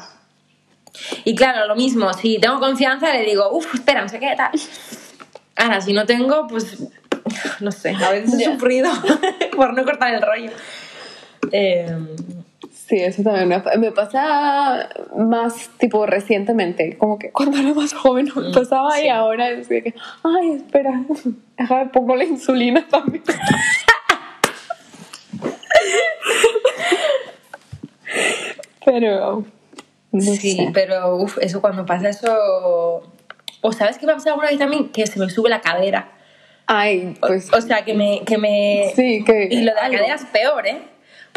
Y 1.25 1.35
claro, 1.35 1.67
lo 1.67 1.75
mismo, 1.75 2.13
si 2.13 2.39
tengo 2.39 2.61
confianza 2.61 3.13
le 3.13 3.25
digo, 3.25 3.51
uff, 3.51 3.75
espera, 3.75 4.03
no 4.03 4.09
sé 4.09 4.21
qué, 4.21 4.35
tal. 4.37 4.51
Ahora, 5.57 5.81
si 5.81 5.93
no 5.93 6.07
tengo, 6.07 6.47
pues, 6.47 6.79
no 7.61 7.73
sé, 7.73 7.95
a 7.95 8.11
veces 8.11 8.41
he 8.41 8.45
sufrido 8.45 8.91
por 9.57 9.75
no 9.75 9.85
cortar 9.85 10.15
el 10.15 10.23
rollo. 10.23 10.51
Eh, 11.53 11.97
Sí, 12.91 12.97
eso 12.97 13.23
también 13.23 13.47
me, 13.49 13.63
me 13.79 13.93
pasa 13.93 14.89
más 15.17 15.71
tipo 15.79 16.07
recientemente, 16.07 16.99
como 16.99 17.21
que 17.21 17.31
cuando 17.31 17.57
era 17.57 17.73
más 17.73 17.93
joven 17.93 18.27
no 18.35 18.43
me 18.43 18.53
pasaba 18.53 18.91
sí. 18.97 19.05
y 19.05 19.09
ahora 19.09 19.49
es 19.51 19.69
que, 19.69 19.95
ay, 20.25 20.51
espera, 20.57 21.05
déjame 21.57 21.87
pongo 21.91 22.17
la 22.17 22.25
insulina 22.25 22.85
también. 22.91 23.23
Pero, 28.85 29.45
no 30.11 30.21
sí, 30.21 30.57
sé. 30.57 30.71
pero 30.75 31.17
uf, 31.17 31.39
eso 31.41 31.61
cuando 31.61 31.87
pasa 31.87 32.09
eso... 32.09 33.03
O 33.63 33.73
sabes 33.73 33.99
qué 33.99 34.07
me 34.07 34.13
ha 34.13 34.15
pasado 34.17 34.33
alguna 34.33 34.49
vez 34.51 34.59
también, 34.59 34.89
que 34.89 35.07
se 35.07 35.21
me 35.21 35.29
sube 35.31 35.49
la 35.51 35.61
cadera. 35.61 36.11
Ay, 36.67 37.15
O, 37.21 37.27
pues, 37.29 37.53
o 37.53 37.61
sea, 37.61 37.85
que 37.85 37.95
me... 37.95 38.23
Que 38.25 38.37
me 38.39 38.91
sí, 38.97 39.23
que... 39.25 39.49
Y 39.51 39.61
lo 39.63 39.73
de 39.73 39.77
la 39.77 39.83
algo. 39.83 39.99
cadera 39.99 40.15
es 40.17 40.25
peor, 40.25 40.67
¿eh? 40.67 40.83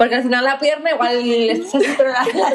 Porque 0.03 0.15
al 0.15 0.23
final 0.23 0.43
la 0.43 0.59
pierna 0.59 0.91
igual 0.91 1.15
estás 1.49 1.75
así, 1.75 1.93
pero 1.95 2.09
la, 2.11 2.25
la, 2.33 2.49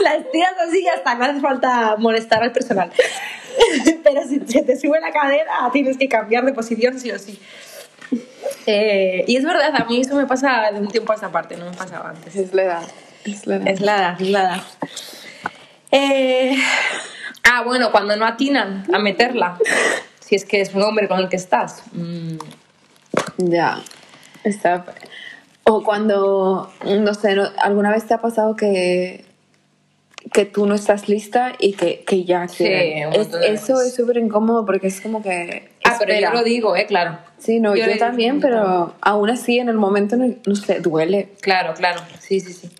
la 0.00 0.14
estiras 0.16 0.54
así 0.66 0.82
y 0.82 0.88
hasta 0.88 1.14
no 1.14 1.24
hace 1.24 1.40
falta 1.40 1.94
molestar 1.96 2.42
al 2.42 2.50
personal. 2.50 2.90
Pero 4.02 4.26
si 4.26 4.40
se 4.48 4.62
te 4.62 4.76
sube 4.76 4.98
la 4.98 5.12
cadera, 5.12 5.70
tienes 5.72 5.96
que 5.96 6.08
cambiar 6.08 6.44
de 6.44 6.52
posición 6.52 6.98
sí 6.98 7.12
o 7.12 7.18
sí. 7.20 7.40
Eh, 8.66 9.24
y 9.28 9.36
es 9.36 9.44
verdad, 9.44 9.72
a 9.72 9.84
mí 9.84 10.00
eso 10.00 10.16
me 10.16 10.26
pasa 10.26 10.72
de 10.72 10.80
un 10.80 10.88
tiempo 10.88 11.12
a 11.12 11.14
esta 11.14 11.30
parte, 11.30 11.56
no 11.56 11.66
me 11.66 11.76
pasaba 11.76 12.10
antes. 12.10 12.34
Es 12.34 12.52
la 12.52 12.62
edad, 12.64 12.82
es 13.24 13.46
la 13.46 13.54
edad. 13.54 13.68
Es 13.68 13.80
la 13.80 13.96
edad, 13.96 14.20
es 14.20 14.28
la 14.28 14.40
edad. 14.40 14.62
Eh, 15.92 16.56
ah, 17.44 17.62
bueno, 17.62 17.92
cuando 17.92 18.16
no 18.16 18.26
atinan 18.26 18.92
a 18.92 18.98
meterla, 18.98 19.56
si 20.18 20.34
es 20.34 20.44
que 20.44 20.60
es 20.60 20.74
un 20.74 20.82
hombre 20.82 21.06
con 21.06 21.20
el 21.20 21.28
que 21.28 21.36
estás. 21.36 21.84
mm, 21.92 22.38
Ya. 23.38 23.80
Está... 24.44 24.84
O 25.66 25.82
cuando, 25.82 26.70
no 26.84 27.14
sé, 27.14 27.34
¿alguna 27.58 27.90
vez 27.90 28.06
te 28.06 28.12
ha 28.12 28.18
pasado 28.20 28.54
que, 28.54 29.24
que 30.34 30.44
tú 30.44 30.66
no 30.66 30.74
estás 30.74 31.08
lista 31.08 31.52
y 31.58 31.72
que, 31.72 32.04
que 32.04 32.24
ya 32.24 32.48
Sí, 32.48 32.64
Es- 32.66 33.32
eso 33.42 33.80
es 33.80 33.94
súper 33.94 34.18
incómodo 34.18 34.66
porque 34.66 34.88
es 34.88 35.00
como 35.00 35.22
que... 35.22 35.70
Ah, 35.84 35.96
pero 35.98 36.12
yo 36.20 36.30
lo 36.32 36.42
digo, 36.44 36.76
eh, 36.76 36.84
claro. 36.84 37.18
Sí, 37.38 37.60
no, 37.60 37.74
Yo 37.76 37.96
también, 37.98 38.40
pero 38.40 38.94
aún 39.00 39.30
así 39.30 39.58
en 39.58 39.70
el 39.70 39.76
momento, 39.76 40.16
no, 40.16 40.34
no 40.44 40.54
sé, 40.54 40.80
duele. 40.80 41.30
Claro, 41.40 41.72
claro. 41.72 42.00
Sí, 42.20 42.40
sí, 42.40 42.52
sí. 42.52 42.70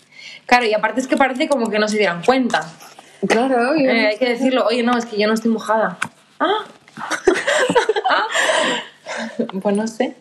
Claro, 0.44 0.66
y 0.66 0.74
aparte 0.74 1.00
es 1.00 1.06
que 1.06 1.16
parece 1.16 1.48
como 1.48 1.70
que 1.70 1.78
no 1.78 1.88
se 1.88 1.96
dieran 1.96 2.22
cuenta. 2.22 2.60
Claro, 3.26 3.74
Eh, 3.74 3.82
no 3.84 4.08
hay 4.08 4.18
que 4.18 4.28
decirlo, 4.28 4.66
oye, 4.66 4.82
no, 4.82 4.96
es 4.98 5.06
que 5.06 5.18
yo 5.18 5.26
no 5.26 5.32
estoy 5.32 5.50
mojada. 5.50 5.96
Ah. 6.38 6.64
Ah. 8.10 8.26
Pues 9.62 9.74
no 9.76 9.86
sé. 9.86 10.14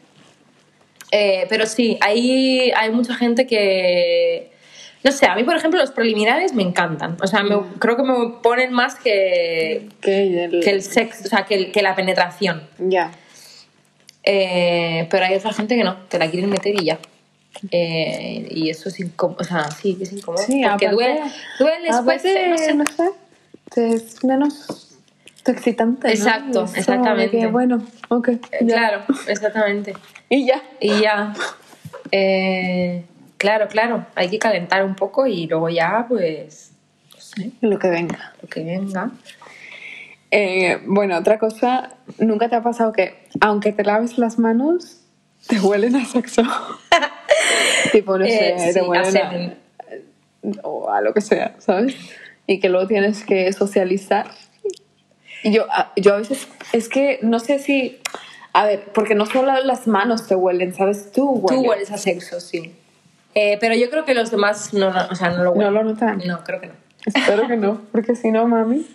Eh, 1.16 1.46
pero 1.48 1.68
sí, 1.68 1.96
hay, 2.02 2.72
hay 2.76 2.90
mucha 2.92 3.14
gente 3.14 3.46
que... 3.46 4.50
No 5.04 5.12
sé, 5.12 5.28
a 5.28 5.36
mí, 5.36 5.44
por 5.44 5.56
ejemplo, 5.56 5.80
los 5.80 5.92
preliminares 5.92 6.54
me 6.54 6.64
encantan. 6.64 7.18
O 7.22 7.28
sea, 7.28 7.44
me- 7.44 7.60
creo 7.78 7.96
que 7.98 8.04
me 8.04 8.14
ponen 8.42 8.74
más 8.74 8.96
que, 8.96 9.90
Que 10.02 10.46
el- 10.46 10.60
que 10.64 10.70
el 10.72 10.82
sexo, 10.82 11.26
o 11.26 11.28
sea, 11.28 11.46
que, 11.46 11.56
el- 11.56 11.72
que 11.72 11.82
la 11.84 11.94
penetración. 11.94 12.64
Ya. 12.80 13.12
Eh, 14.24 15.06
pero 15.12 15.26
hay 15.26 15.36
otra 15.36 15.54
gente 15.54 15.76
que 15.76 15.84
no, 15.84 16.08
que 16.10 16.18
la 16.18 16.32
quieren 16.32 16.50
meter 16.50 16.74
y 16.82 16.86
ya. 16.86 17.00
Eh, 17.70 18.48
y 18.50 18.70
eso 18.70 18.90
es 18.90 19.00
incómodo, 19.00 19.38
o 19.42 19.44
sea, 19.44 19.70
sí, 19.70 19.98
es 20.02 20.12
incómodo. 20.14 20.42
Sí, 20.44 20.62
porque 20.68 20.88
aparte- 20.88 20.92
duele, 20.96 21.22
duele 21.60 21.88
después, 21.90 22.24
no 22.24 22.58
sé. 22.58 22.74
no 22.74 22.86
sé, 23.76 23.94
es 23.96 24.24
menos 24.24 24.93
excitante, 25.52 26.08
¿no? 26.08 26.14
Exacto, 26.14 26.50
Es 26.64 26.72
como 26.72 26.78
exactamente. 26.78 27.40
que, 27.40 27.48
bueno, 27.48 27.84
ok, 28.10 28.28
Eh, 28.30 28.40
ya. 28.62 28.68
Claro, 28.78 29.04
exactamente. 29.28 29.94
Y 30.30 30.46
ya. 30.48 30.62
Y 30.80 31.02
ya. 31.02 31.34
eh, 32.12 33.04
claro, 33.38 33.68
claro, 33.68 34.06
hay 34.16 34.30
que 34.30 34.40
calentar 34.40 34.84
un 34.86 34.96
poco 34.96 35.28
y 35.28 35.48
luego 35.48 35.70
ya, 35.70 36.06
pues, 36.08 36.72
no 37.14 37.20
sé, 37.22 37.52
Lo 37.62 37.78
que 37.80 37.90
venga. 37.90 38.34
lo 38.42 38.48
que 38.48 38.64
venga. 38.64 39.12
Eh, 40.32 40.80
bueno, 40.88 41.18
otra 41.18 41.38
cosa, 41.38 41.92
¿nunca 42.18 42.50
te 42.50 42.56
ha 42.56 42.64
pasado 42.64 42.92
que, 42.92 43.28
aunque 43.40 43.72
te 43.72 43.84
laves 43.84 44.18
las 44.18 44.40
manos, 44.40 45.02
te 45.48 45.60
huelen 45.60 45.96
a 45.96 46.06
sexo? 46.06 46.42
tipo, 47.92 48.18
no 48.18 48.26
sé, 48.26 48.50
Eh, 48.56 48.60
sí, 48.60 48.74
te 48.74 48.80
a 48.80 48.84
huelen 48.84 49.06
a, 49.08 49.12
semen. 49.12 49.58
o 50.64 50.90
a 50.90 51.02
lo 51.02 51.14
que 51.14 51.22
sea, 51.22 51.56
¿sabes? 51.60 51.96
Y 52.48 52.60
que 52.60 52.70
luego 52.70 52.88
tienes 52.88 53.24
que 53.24 53.52
socializar. 53.54 54.26
Yo, 55.44 55.66
a- 55.72 55.92
yo 55.96 56.14
a 56.16 56.18
veces, 56.18 56.48
es 56.72 56.90
que 56.90 57.20
no 57.22 57.40
sé 57.40 57.60
si, 57.60 58.00
a 58.54 58.66
ver, 58.66 58.84
porque 58.94 59.16
no 59.16 59.26
solo 59.26 59.52
las 59.64 59.88
manos 59.88 60.28
te 60.28 60.36
huelen, 60.36 60.74
¿sabes? 60.74 61.12
Tú 61.12 61.30
hueles. 61.32 61.62
Tú 61.64 61.70
hueles 61.70 61.92
a 61.92 61.98
sexo, 61.98 62.40
sí. 62.40 62.74
Eh, 63.36 63.58
pero 63.60 63.76
yo 63.76 63.90
creo 63.90 64.06
que 64.06 64.14
los 64.14 64.30
demás 64.32 64.74
no, 64.74 64.92
no, 64.92 65.08
o 65.10 65.16
sea, 65.16 65.30
no 65.32 65.44
lo 65.44 65.52
huelen. 65.52 65.74
¿No 65.74 65.84
lo 65.84 65.90
notan? 65.90 66.22
No, 66.26 66.44
creo 66.44 66.62
que 66.62 66.68
no. 66.68 66.74
Espero 67.06 67.48
que 67.48 67.58
no, 67.58 67.82
porque 67.92 68.16
si 68.16 68.32
no, 68.32 68.48
mami. 68.48 68.86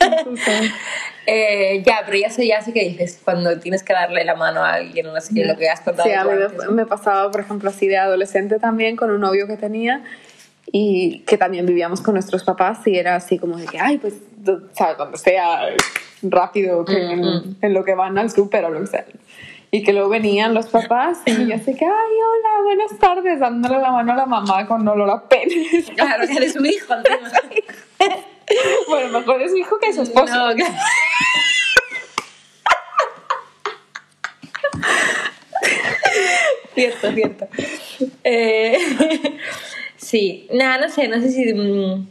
Eh, 1.26 1.82
ya, 1.84 2.00
pero 2.06 2.16
ya 2.16 2.30
sé, 2.30 2.46
ya 2.46 2.62
sé 2.62 2.72
qué 2.72 2.84
dices. 2.88 3.20
Cuando 3.22 3.58
tienes 3.58 3.82
que 3.82 3.92
darle 3.92 4.24
la 4.24 4.34
mano 4.34 4.64
a 4.64 4.74
alguien, 4.74 5.06
no 5.12 5.20
sé 5.20 5.44
lo 5.44 5.56
que 5.56 5.68
has 5.68 5.80
contado 5.82 6.08
Sí, 6.08 6.14
a 6.14 6.24
mí 6.24 6.30
me, 6.58 6.68
me 6.74 6.87
pasaba, 6.87 7.30
por 7.30 7.40
ejemplo, 7.42 7.68
así 7.68 7.87
de 7.87 7.98
adolescente 7.98 8.58
también 8.58 8.96
con 8.96 9.11
un 9.11 9.20
novio 9.20 9.46
que 9.46 9.56
tenía 9.58 10.02
y 10.72 11.20
que 11.20 11.38
también 11.38 11.66
vivíamos 11.66 12.00
con 12.00 12.14
nuestros 12.14 12.44
papás 12.44 12.81
y 12.87 12.96
era 12.96 13.16
así 13.16 13.38
como 13.38 13.57
de 13.57 13.66
que, 13.66 13.78
ay, 13.78 13.98
pues, 13.98 14.14
¿sabes? 14.72 14.98
Donde 14.98 15.18
sea 15.18 15.61
rápido 16.22 16.85
que 16.85 17.16
Mm, 17.16 17.22
en, 17.26 17.57
en 17.62 17.74
lo 17.74 17.85
que 17.85 17.94
van 17.94 18.18
al 18.18 18.31
súper 18.31 18.64
o 18.64 18.70
lo 18.70 18.81
que 18.81 18.87
sea. 18.87 19.04
Y 19.70 19.83
que 19.83 19.92
luego 19.92 20.09
venían 20.09 20.54
los 20.54 20.66
papás 20.68 21.18
y 21.26 21.46
yo 21.46 21.54
así 21.54 21.74
que, 21.74 21.85
ay, 21.85 21.90
hola, 21.90 22.62
buenas 22.64 22.98
tardes, 22.98 23.38
dándole 23.40 23.78
la 23.78 23.90
mano 23.92 24.12
a 24.12 24.16
la 24.16 24.26
mamá 24.26 24.66
con 24.66 24.87
olor 24.88 25.11
a 25.11 25.28
penes. 25.28 25.90
Claro, 25.96 26.26
que 26.26 26.35
eres 26.35 26.57
un 26.57 26.66
hijo. 26.66 26.94
bueno, 28.88 29.18
mejor 29.18 29.42
es 29.42 29.50
su 29.50 29.59
hijo 29.59 29.78
que 29.78 29.92
su 29.92 30.02
esposo. 30.02 30.35
No, 30.35 30.54
que- 30.57 30.64
cierto, 36.74 37.12
cierto. 37.12 37.48
Eh, 38.24 38.78
sí, 40.10 40.46
nada, 40.52 40.78
no 40.78 40.88
sé, 40.88 41.06
no 41.08 41.20
sé 41.20 41.30
si 41.30 41.52
mm, 41.52 42.08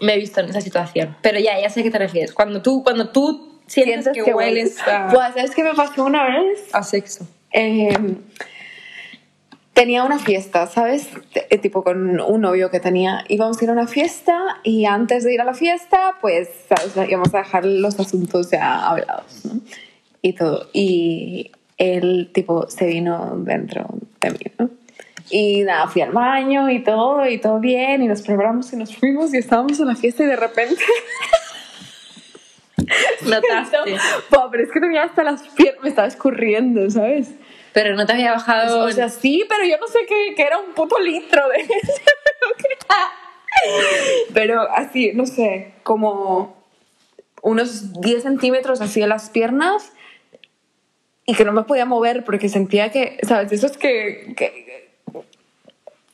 me 0.00 0.14
he 0.14 0.18
visto 0.18 0.40
en 0.40 0.48
esa 0.48 0.60
situación, 0.60 1.16
pero 1.22 1.38
ya, 1.38 1.60
ya 1.60 1.68
sé 1.70 1.80
a 1.80 1.82
qué 1.82 1.90
te 1.90 1.98
refieres. 1.98 2.32
Cuando 2.32 2.62
tú, 2.62 2.82
cuando 2.82 3.10
tú 3.10 3.60
sientes, 3.66 4.08
que, 4.14 4.32
hueles 4.34 4.78
a, 4.86 5.08
Pues, 5.12 5.34
¿sabes 5.34 5.50
qué 5.54 5.62
me 5.62 5.74
pasó 5.74 6.04
una 6.04 6.24
vez? 6.28 6.58
a 6.72 6.82
sexo. 6.82 7.26
Eh, 7.52 7.94
tenía 9.72 10.04
una 10.04 10.18
fiesta, 10.18 10.66
¿sabes? 10.66 11.08
T- 11.32 11.58
Tipo 11.58 11.82
con 11.82 12.20
un 12.20 12.40
novio 12.40 12.70
que 12.70 12.80
tenía. 12.80 13.24
Íbamos 13.28 13.60
a 13.60 13.64
ir 13.64 13.70
a 13.70 13.72
una 13.72 13.86
fiesta 13.86 14.58
y 14.62 14.84
antes 14.86 15.24
de 15.24 15.34
ir 15.34 15.40
a 15.40 15.44
la 15.44 15.54
fiesta, 15.54 16.14
pues, 16.20 16.48
¿sabes? 16.68 17.08
Íbamos 17.10 17.34
a 17.34 17.38
dejar 17.38 17.64
los 17.64 17.98
asuntos 17.98 18.50
ya 18.50 18.88
hablados, 18.88 19.44
¿no? 19.44 19.60
Y 20.22 20.32
todo. 20.34 20.68
Y 20.72 21.50
él, 21.76 22.30
tipo, 22.32 22.68
se 22.70 22.86
vino 22.86 23.34
dentro 23.38 23.86
de 24.20 24.30
mí, 24.30 24.38
¿no? 24.58 24.70
Y 25.36 25.64
nada, 25.64 25.88
fui 25.88 26.00
al 26.00 26.12
baño 26.12 26.70
y 26.70 26.84
todo, 26.84 27.26
y 27.26 27.38
todo 27.38 27.58
bien, 27.58 28.04
y 28.04 28.06
nos 28.06 28.22
preparamos 28.22 28.72
y 28.72 28.76
nos 28.76 28.94
fuimos 28.94 29.34
y 29.34 29.38
estábamos 29.38 29.80
en 29.80 29.88
la 29.88 29.96
fiesta 29.96 30.22
y 30.22 30.26
de 30.26 30.36
repente... 30.36 30.80
Notaste. 33.22 33.78
Buah, 34.30 34.48
pero 34.52 34.62
es 34.62 34.70
que 34.70 34.78
tenía 34.78 35.02
hasta 35.02 35.24
las 35.24 35.42
piernas, 35.48 35.82
me 35.82 35.88
estaba 35.88 36.06
escurriendo, 36.06 36.88
¿sabes? 36.88 37.32
Pero 37.72 37.96
no 37.96 38.06
te 38.06 38.12
había 38.12 38.30
bajado. 38.30 38.84
O 38.84 38.92
sea, 38.92 39.08
sí, 39.08 39.44
pero 39.48 39.64
yo 39.64 39.76
no 39.78 39.88
sé 39.88 40.06
qué, 40.06 40.34
qué 40.36 40.42
era 40.44 40.60
un 40.60 40.72
puto 40.72 41.00
litro 41.00 41.48
de 41.48 41.66
Pero 44.34 44.70
así, 44.70 45.14
no 45.14 45.26
sé, 45.26 45.72
como 45.82 46.64
unos 47.42 48.00
10 48.00 48.22
centímetros 48.22 48.80
así 48.80 49.00
de 49.00 49.08
las 49.08 49.30
piernas 49.30 49.92
y 51.26 51.34
que 51.34 51.44
no 51.44 51.50
me 51.50 51.64
podía 51.64 51.86
mover 51.86 52.22
porque 52.22 52.48
sentía 52.48 52.92
que, 52.92 53.18
¿sabes? 53.26 53.50
Eso 53.50 53.66
es 53.66 53.76
que, 53.76 54.32
que- 54.36 54.63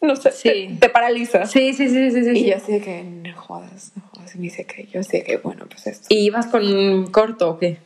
no 0.07 0.17
sé, 0.17 0.33
Sí. 0.33 0.49
te, 0.49 0.77
te 0.81 0.89
paraliza. 0.89 1.47
sí, 1.47 1.73
sí, 1.73 1.89
sí, 1.89 2.11
sí, 2.11 2.25
sí. 2.25 2.31
Y 2.31 2.37
sí. 2.45 2.47
yo 2.51 2.57
así 2.57 2.73
de 2.73 2.81
que, 2.81 3.03
no 3.03 3.37
jodas, 3.41 3.93
no 3.97 4.03
jodas. 4.13 4.35
Y 4.35 4.39
me 4.39 4.45
dice 4.45 4.65
que 4.67 4.87
yo 4.87 5.01
así 5.01 5.19
de 5.19 5.25
que, 5.25 5.37
bueno, 5.39 5.67
pues 5.69 5.87
esto. 5.87 6.07
¿Y 6.11 6.19
ibas 6.27 6.47
con 6.47 7.07
corto 7.11 7.51
o 7.51 7.59
qué? 7.59 7.79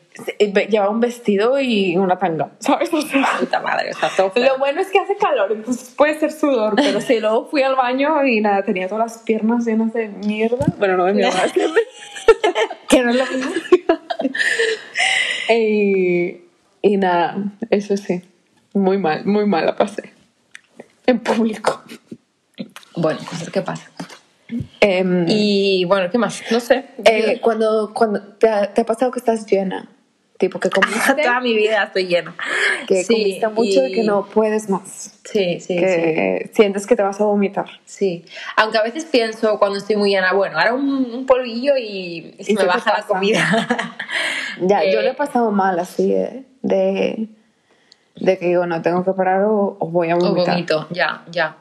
Ve- 0.52 0.68
Llevaba 0.70 0.92
un 0.92 1.00
vestido 1.00 1.58
y 1.58 1.96
una 1.96 2.16
tanga, 2.20 2.50
¿sabes? 2.60 2.92
O 2.94 3.02
sea, 3.02 3.26
Puta 3.40 3.60
madre, 3.60 3.92
sea, 3.94 4.08
todo 4.16 4.30
feo. 4.30 4.44
Lo 4.44 4.58
bueno 4.58 4.80
es 4.80 4.88
que 4.88 5.00
hace 5.00 5.16
calor, 5.16 5.50
entonces 5.50 5.92
puede 5.96 6.16
ser 6.20 6.30
sudor, 6.30 6.74
pero 6.76 7.00
sí, 7.00 7.18
luego 7.18 7.48
fui 7.48 7.62
al 7.62 7.74
baño 7.74 8.24
y 8.24 8.40
nada, 8.40 8.62
tenía 8.62 8.86
todas 8.88 9.10
las 9.12 9.22
piernas 9.24 9.64
llenas 9.66 9.92
de 9.92 10.06
mierda. 10.08 10.66
Bueno, 10.78 10.96
no 10.98 11.06
de 11.06 11.14
mierda, 11.14 11.42
que 12.88 13.02
no 13.02 13.10
es 13.10 13.16
lo 13.16 13.26
mismo. 13.26 13.52
y, 15.50 16.42
y 16.82 16.96
nada, 16.96 17.36
eso 17.70 17.96
sí, 17.96 18.22
muy 18.72 18.98
mal, 18.98 19.24
muy 19.26 19.46
mal 19.46 19.66
la 19.66 19.76
pasé. 19.76 20.12
En 21.06 21.18
público. 21.18 21.82
Bueno, 22.96 23.20
cosas 23.28 23.50
que 23.50 23.62
pasan. 23.62 23.90
Em, 24.80 25.24
Y 25.28 25.84
bueno, 25.86 26.10
¿qué 26.10 26.18
más? 26.18 26.42
No 26.50 26.60
sé. 26.60 26.84
eh, 27.04 27.40
cuando 27.40 27.92
cuando 27.94 28.20
te, 28.22 28.48
ha, 28.48 28.72
te 28.72 28.82
ha 28.82 28.86
pasado 28.86 29.10
que 29.10 29.18
estás 29.18 29.46
llena, 29.46 29.88
tipo 30.38 30.60
que 30.60 30.68
comiste, 30.70 31.14
Toda 31.22 31.40
mi 31.40 31.54
vida 31.56 31.84
estoy 31.84 32.06
llena. 32.06 32.36
que 32.86 33.02
Sí, 33.02 33.14
comiste 33.14 33.48
mucho 33.48 33.86
y... 33.86 33.92
que 33.92 34.02
no 34.04 34.26
puedes 34.26 34.68
más, 34.68 35.18
Sí, 35.24 35.58
sí, 35.60 35.60
sí. 35.60 35.76
que 35.76 36.50
sientes 36.54 36.86
que 36.86 36.94
te 36.94 37.02
vas 37.02 37.20
a 37.20 37.24
vomitar. 37.24 37.66
Sí. 37.84 38.24
Aunque 38.56 38.78
a 38.78 38.82
veces 38.82 39.06
pienso 39.06 39.58
cuando 39.58 39.78
estoy 39.78 39.96
muy 39.96 40.10
llena, 40.10 40.32
bueno, 40.34 40.58
ahora 40.58 40.74
un, 40.74 40.88
un 41.12 41.26
polvillo 41.26 41.76
y, 41.76 42.34
y 42.38 42.44
se 42.44 42.52
¿Y 42.52 42.56
me 42.56 42.64
baja 42.64 42.92
la 42.98 43.02
comida. 43.06 43.96
Ya, 44.60 44.84
yo 44.84 45.00
Eh, 45.00 45.02
lo 45.02 45.10
he 45.10 45.14
pasado 45.14 45.50
mal 45.50 45.76
así, 45.80 46.12
¿eh? 46.12 46.44
De, 46.62 47.26
de 48.14 48.38
que 48.38 48.46
digo, 48.46 48.66
no, 48.66 48.80
tengo 48.82 49.04
que 49.04 49.10
parar 49.12 49.42
o, 49.42 49.76
o 49.80 49.88
voy 49.88 50.10
a 50.10 50.16
O 50.16 50.20
vomitar. 50.20 50.54
vomito, 50.54 50.86
ya, 50.90 51.24
ya. 51.32 51.56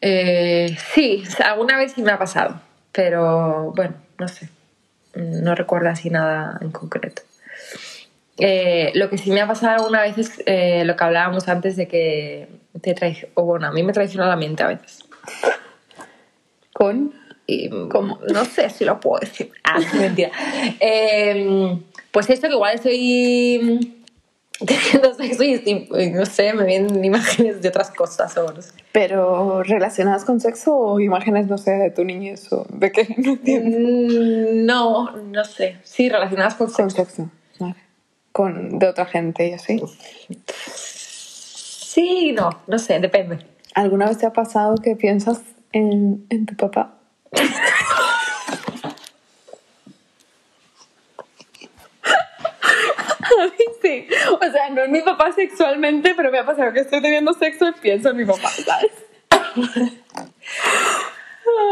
Eh, 0.00 0.76
sí, 0.94 1.24
alguna 1.44 1.76
vez 1.76 1.92
sí 1.92 2.02
me 2.02 2.12
ha 2.12 2.18
pasado, 2.18 2.60
pero 2.92 3.72
bueno, 3.74 3.94
no 4.18 4.28
sé. 4.28 4.48
No 5.14 5.54
recuerdo 5.54 5.88
así 5.88 6.10
nada 6.10 6.58
en 6.60 6.70
concreto. 6.70 7.22
Eh, 8.38 8.92
lo 8.94 9.10
que 9.10 9.18
sí 9.18 9.30
me 9.32 9.40
ha 9.40 9.48
pasado 9.48 9.74
alguna 9.74 10.02
vez 10.02 10.16
es 10.16 10.42
eh, 10.46 10.84
lo 10.84 10.96
que 10.96 11.04
hablábamos 11.04 11.48
antes 11.48 11.76
de 11.76 11.88
que 11.88 12.48
te 12.80 12.94
traiciona, 12.94 13.32
o 13.34 13.42
bueno, 13.42 13.66
a 13.66 13.72
mí 13.72 13.82
me 13.82 13.92
traiciona 13.92 14.26
la 14.26 14.36
mente 14.36 14.62
a 14.62 14.68
veces. 14.68 15.04
Con. 16.72 17.12
Y, 17.46 17.70
como, 17.88 18.20
no 18.30 18.44
sé 18.44 18.68
si 18.70 18.84
lo 18.84 19.00
puedo 19.00 19.20
decir. 19.20 19.50
Ah, 19.64 19.80
mentira. 19.98 20.30
Eh, 20.80 21.78
pues 22.12 22.30
esto 22.30 22.46
que 22.46 22.54
igual 22.54 22.74
estoy 22.74 23.97
teniendo 24.64 25.14
sexo 25.14 25.44
y 25.44 26.10
no 26.12 26.26
sé, 26.26 26.52
me 26.52 26.64
vienen 26.64 27.04
imágenes 27.04 27.60
de 27.62 27.68
otras 27.68 27.90
cosas 27.90 28.36
o 28.36 28.52
no 28.52 28.60
sé. 28.62 28.72
Pero 28.92 29.62
relacionadas 29.62 30.24
con 30.24 30.40
sexo 30.40 30.76
o 30.76 31.00
imágenes, 31.00 31.46
no 31.46 31.58
sé, 31.58 31.70
de 31.72 31.90
tu 31.90 32.04
niñez 32.04 32.52
o 32.52 32.66
de 32.70 32.90
qué, 32.92 33.14
no 33.18 33.32
entiendo. 33.32 33.78
Mm, 33.78 34.66
No, 34.66 35.12
no 35.16 35.44
sé. 35.44 35.78
Sí, 35.84 36.08
relacionadas 36.08 36.54
con 36.54 36.66
Con 36.70 36.90
sexo. 36.90 36.96
sexo, 37.04 37.30
vale. 37.58 37.76
Con, 38.32 38.78
de 38.78 38.86
otra 38.88 39.06
gente 39.06 39.48
y 39.48 39.52
así. 39.52 39.80
Sí, 40.44 42.32
no, 42.32 42.50
no 42.66 42.78
sé, 42.78 42.98
depende. 43.00 43.38
¿Alguna 43.74 44.06
vez 44.06 44.18
te 44.18 44.26
ha 44.26 44.32
pasado 44.32 44.76
que 44.76 44.96
piensas 44.96 45.40
en, 45.72 46.26
en 46.30 46.46
tu 46.46 46.54
papá? 46.56 46.94
A 52.02 53.44
mí 53.44 53.64
sí. 53.82 54.06
O 54.48 54.52
sea, 54.52 54.70
no 54.70 54.82
en 54.82 54.92
mi 54.92 55.00
papá 55.02 55.30
sexualmente, 55.32 56.14
pero 56.14 56.30
me 56.30 56.38
ha 56.38 56.46
pasado 56.46 56.72
que 56.72 56.80
estoy 56.80 57.02
teniendo 57.02 57.34
sexo 57.34 57.68
y 57.68 57.72
pienso 57.72 58.10
en 58.10 58.16
mi 58.16 58.24
papá, 58.24 58.48
¿sabes? 58.48 58.92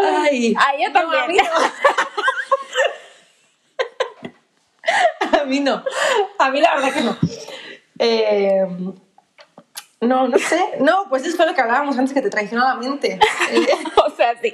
Ay, 0.04 0.54
A 0.58 0.74
ella 0.74 0.92
también. 0.92 1.22
a 1.22 1.26
mí 1.28 1.36
no. 1.38 1.44
a 5.38 5.44
mí 5.44 5.60
no. 5.60 5.82
A 6.38 6.50
mí 6.50 6.60
la 6.60 6.74
verdad 6.74 6.92
que 6.92 7.00
no. 7.00 7.16
Eh, 7.98 8.66
no, 10.00 10.28
no 10.28 10.38
sé. 10.38 10.60
No, 10.80 11.06
pues 11.08 11.26
es 11.26 11.38
lo 11.38 11.54
que 11.54 11.60
hablábamos 11.60 11.98
antes, 11.98 12.12
que 12.12 12.22
te 12.22 12.30
traiciona 12.30 12.74
la 12.74 12.74
mente. 12.74 13.18
Eh, 13.52 13.66
o 14.04 14.10
sea, 14.10 14.38
sí. 14.40 14.52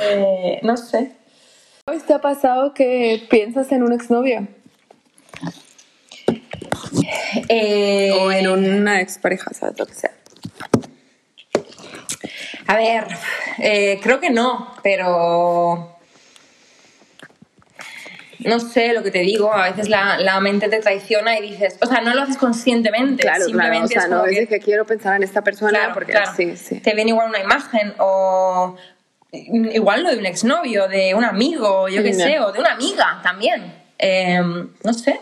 eh, 0.00 0.58
no 0.62 0.76
sé. 0.76 1.16
¿Vez 1.86 2.04
te 2.04 2.14
ha 2.14 2.20
pasado 2.20 2.74
que 2.74 3.26
piensas 3.30 3.70
en 3.72 3.82
un 3.82 3.92
exnovio? 3.92 4.46
Eh, 7.52 8.12
O 8.12 8.30
en 8.30 8.46
una 8.48 9.00
expareja, 9.00 9.50
¿sabes? 9.52 9.76
Lo 9.78 9.86
que 9.86 9.94
sea. 9.94 10.12
A 12.68 12.76
ver, 12.76 13.04
eh, 13.58 13.98
creo 14.00 14.20
que 14.20 14.30
no, 14.30 14.76
pero 14.84 15.98
no 18.38 18.60
sé 18.60 18.92
lo 18.92 19.02
que 19.02 19.10
te 19.10 19.18
digo. 19.20 19.52
A 19.52 19.68
veces 19.70 19.88
la, 19.88 20.18
la 20.18 20.38
mente 20.40 20.68
te 20.68 20.78
traiciona 20.78 21.36
y 21.38 21.50
dices, 21.50 21.76
o 21.82 21.86
sea, 21.86 22.00
no 22.02 22.14
lo 22.14 22.22
haces 22.22 22.36
conscientemente. 22.36 23.22
Claro, 23.22 23.38
claro. 23.38 23.46
O 23.46 23.48
simplemente 23.48 23.94
sea, 23.94 24.02
es 24.04 24.08
no 24.10 24.16
como 24.18 24.30
es 24.30 24.36
de 24.38 24.46
que 24.46 24.60
quiero 24.60 24.86
pensar 24.86 25.16
en 25.16 25.24
esta 25.24 25.42
persona 25.42 25.78
Claro, 25.80 25.94
porque 25.94 26.12
claro. 26.12 26.30
sí, 26.36 26.56
sí. 26.56 26.78
te 26.80 26.94
viene 26.94 27.10
igual 27.10 27.28
una 27.30 27.40
imagen 27.40 27.94
o 27.98 28.76
igual 29.32 30.04
no 30.04 30.10
de 30.10 30.18
un 30.18 30.26
exnovio, 30.26 30.86
de 30.88 31.14
un 31.14 31.24
amigo, 31.24 31.88
yo 31.88 32.02
qué 32.04 32.12
Ya. 32.12 32.24
sé, 32.24 32.38
o 32.40 32.52
de 32.52 32.60
una 32.60 32.72
amiga 32.74 33.18
también. 33.22 33.74
Eh, 33.98 34.40
no 34.84 34.92
sé. 34.94 35.18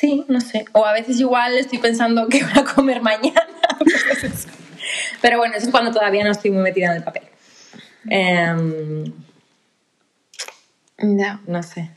Sí, 0.00 0.24
no 0.28 0.40
sé. 0.40 0.64
O 0.72 0.86
a 0.86 0.94
veces 0.94 1.20
igual 1.20 1.58
estoy 1.58 1.78
pensando 1.78 2.26
que 2.28 2.42
voy 2.42 2.52
a 2.56 2.64
comer 2.64 3.02
mañana. 3.02 3.46
Pero 5.20 5.36
bueno, 5.36 5.54
eso 5.56 5.66
es 5.66 5.70
cuando 5.70 5.92
todavía 5.92 6.24
no 6.24 6.30
estoy 6.30 6.50
muy 6.50 6.62
metida 6.62 6.86
en 6.86 6.96
el 6.96 7.04
papel. 7.04 7.24
Em, 8.08 9.04
No. 11.02 11.40
no 11.46 11.62
sé. 11.62 11.90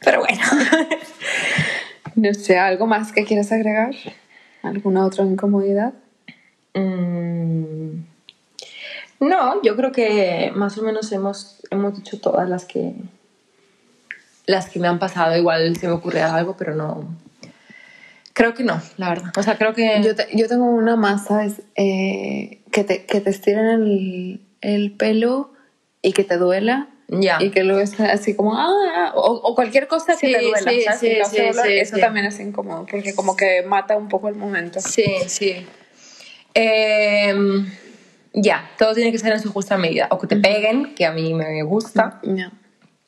Pero 0.00 0.20
bueno. 0.20 0.42
No 2.14 2.32
sé, 2.32 2.56
¿algo 2.58 2.86
más 2.86 3.12
que 3.12 3.24
quieras 3.26 3.52
agregar? 3.52 3.90
¿Alguna 4.62 5.04
otra 5.04 5.22
incomodidad? 5.26 5.92
Mm, 6.72 8.04
No, 9.20 9.62
yo 9.62 9.76
creo 9.76 9.92
que 9.92 10.50
más 10.54 10.78
o 10.78 10.82
menos 10.82 11.12
hemos, 11.12 11.60
hemos 11.70 11.94
dicho 11.94 12.18
todas 12.18 12.48
las 12.48 12.64
que 12.64 12.94
las 14.46 14.68
que 14.68 14.78
me 14.78 14.88
han 14.88 14.98
pasado. 14.98 15.36
Igual 15.36 15.76
se 15.76 15.86
me 15.88 15.92
ocurre 15.94 16.22
algo, 16.22 16.56
pero 16.56 16.74
no, 16.74 17.08
Creo 18.32 18.52
que 18.52 18.64
no, 18.64 18.82
la 18.98 19.08
verdad. 19.08 19.32
O 19.38 19.42
sea, 19.42 19.56
creo 19.56 19.72
que... 19.72 20.02
Yo, 20.04 20.14
te- 20.14 20.28
yo 20.34 20.46
tengo 20.46 20.66
una 20.66 20.94
más, 20.94 21.24
¿sabes? 21.24 21.62
Eh, 21.74 22.60
que, 22.70 22.84
te, 22.84 23.06
que 23.06 23.22
te 23.22 23.30
estiren 23.30 23.64
el, 23.66 24.40
el 24.60 24.92
pelo 24.92 25.54
y 26.02 26.12
que 26.12 26.22
te 26.22 26.36
duela. 26.36 26.88
Ya. 27.08 27.38
Y 27.40 27.50
que 27.50 27.64
luego 27.64 27.80
es 27.80 27.98
así 27.98 28.34
como, 28.36 28.54
ah, 28.54 29.12
o, 29.14 29.22
o 29.22 29.54
cualquier 29.54 29.86
cosa 29.88 30.16
Sí, 30.16 30.26
que 30.26 30.34
te 30.36 30.42
duela, 30.42 30.70
sí, 30.70 30.82
¿sabes? 30.82 31.00
sí, 31.00 31.08
sí, 31.30 31.36
dolor, 31.46 31.64
sí, 31.66 31.72
eso 31.78 31.96
también 31.96 32.26
es 32.26 32.38
incómodo, 32.38 32.84
porque 32.90 33.14
como 33.14 33.36
que 33.36 33.62
mata 33.62 33.96
un 33.96 34.08
poco 34.08 34.28
el 34.28 34.34
momento. 34.34 34.80
Sí, 34.80 35.06
sí. 35.28 35.64
Em, 36.52 37.70
ya, 38.32 38.70
todo 38.78 38.92
tiene 38.94 39.12
que 39.12 39.18
ser 39.18 39.32
en 39.32 39.40
su 39.40 39.50
justa 39.52 39.78
medida. 39.78 40.08
O 40.10 40.18
que 40.18 40.26
te 40.26 40.36
peguen, 40.36 40.94
que 40.94 41.06
a 41.06 41.12
mí 41.12 41.32
me 41.32 41.62
gusta, 41.62 42.20
Ya. 42.22 42.52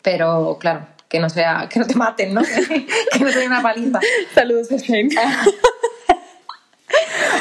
pero 0.03 0.57
claro, 0.61 0.87
que 1.09 1.21
no 1.21 1.31
sea, 1.31 1.69
que 1.71 1.79
no 1.81 1.87
te 1.87 1.95
maten, 1.95 2.35
¿no? 2.35 2.43
que 3.13 3.19
no 3.21 3.31
sea 3.31 3.47
una 3.47 3.63
paliza. 3.63 4.01
Saludos 4.35 4.69
Shane. 4.69 5.09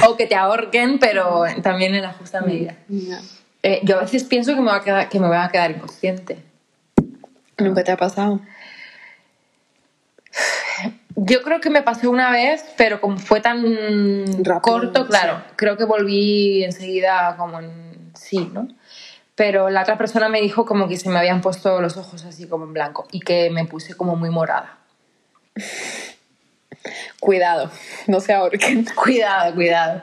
O 0.08 0.18
que 0.18 0.28
te 0.28 0.36
ahorquen, 0.36 1.00
pero 1.00 1.46
también 1.64 1.96
en 1.96 2.02
la 2.02 2.14
justa 2.14 2.42
medida. 2.42 2.76
Eh, 3.64 3.80
yo 3.84 3.98
a 3.98 4.02
veces 4.02 4.24
pienso 4.26 4.54
que 4.54 4.62
me, 4.62 4.68
va 4.68 4.78
a 4.78 4.84
quedar, 4.84 5.10
que 5.10 5.20
me 5.20 5.28
voy 5.28 5.38
a 5.38 5.50
quedar 5.50 5.72
inconsciente. 5.72 6.38
Nunca 7.58 7.84
te 7.84 7.92
ha 7.92 7.98
pasado. 7.98 8.42
Yo 11.16 11.42
creo 11.42 11.60
que 11.60 11.72
me 11.72 11.82
pasó 11.82 12.12
una 12.12 12.30
vez, 12.30 12.64
pero 12.78 13.02
como 13.02 13.18
fue 13.18 13.42
tan 13.42 13.64
Rápido, 14.44 14.62
corto, 14.62 15.04
sí. 15.04 15.10
claro, 15.10 15.42
creo 15.56 15.76
que 15.76 15.84
volví 15.84 16.64
enseguida 16.64 17.36
como 17.38 17.60
en 17.60 18.12
sí, 18.14 18.52
¿no? 18.54 18.68
Pero 19.38 19.70
la 19.70 19.84
otra 19.84 20.00
persona 20.00 20.30
me 20.30 20.42
dijo 20.42 20.66
como 20.66 20.88
que 20.88 20.98
se 20.98 21.10
me 21.10 21.20
habían 21.20 21.42
puesto 21.42 21.80
los 21.80 21.96
ojos 21.96 22.26
así 22.26 22.48
como 22.48 22.66
en 22.66 22.74
blanco 22.74 23.08
y 23.12 23.20
que 23.20 23.52
me 23.52 23.66
puse 23.66 23.96
como 23.96 24.16
muy 24.16 24.32
morada. 24.32 24.80
Cuidado, 27.20 27.70
no 28.08 28.20
se 28.20 28.34
ahorquen. 28.34 28.86
Cuidado, 28.96 29.54
cuidado. 29.54 30.02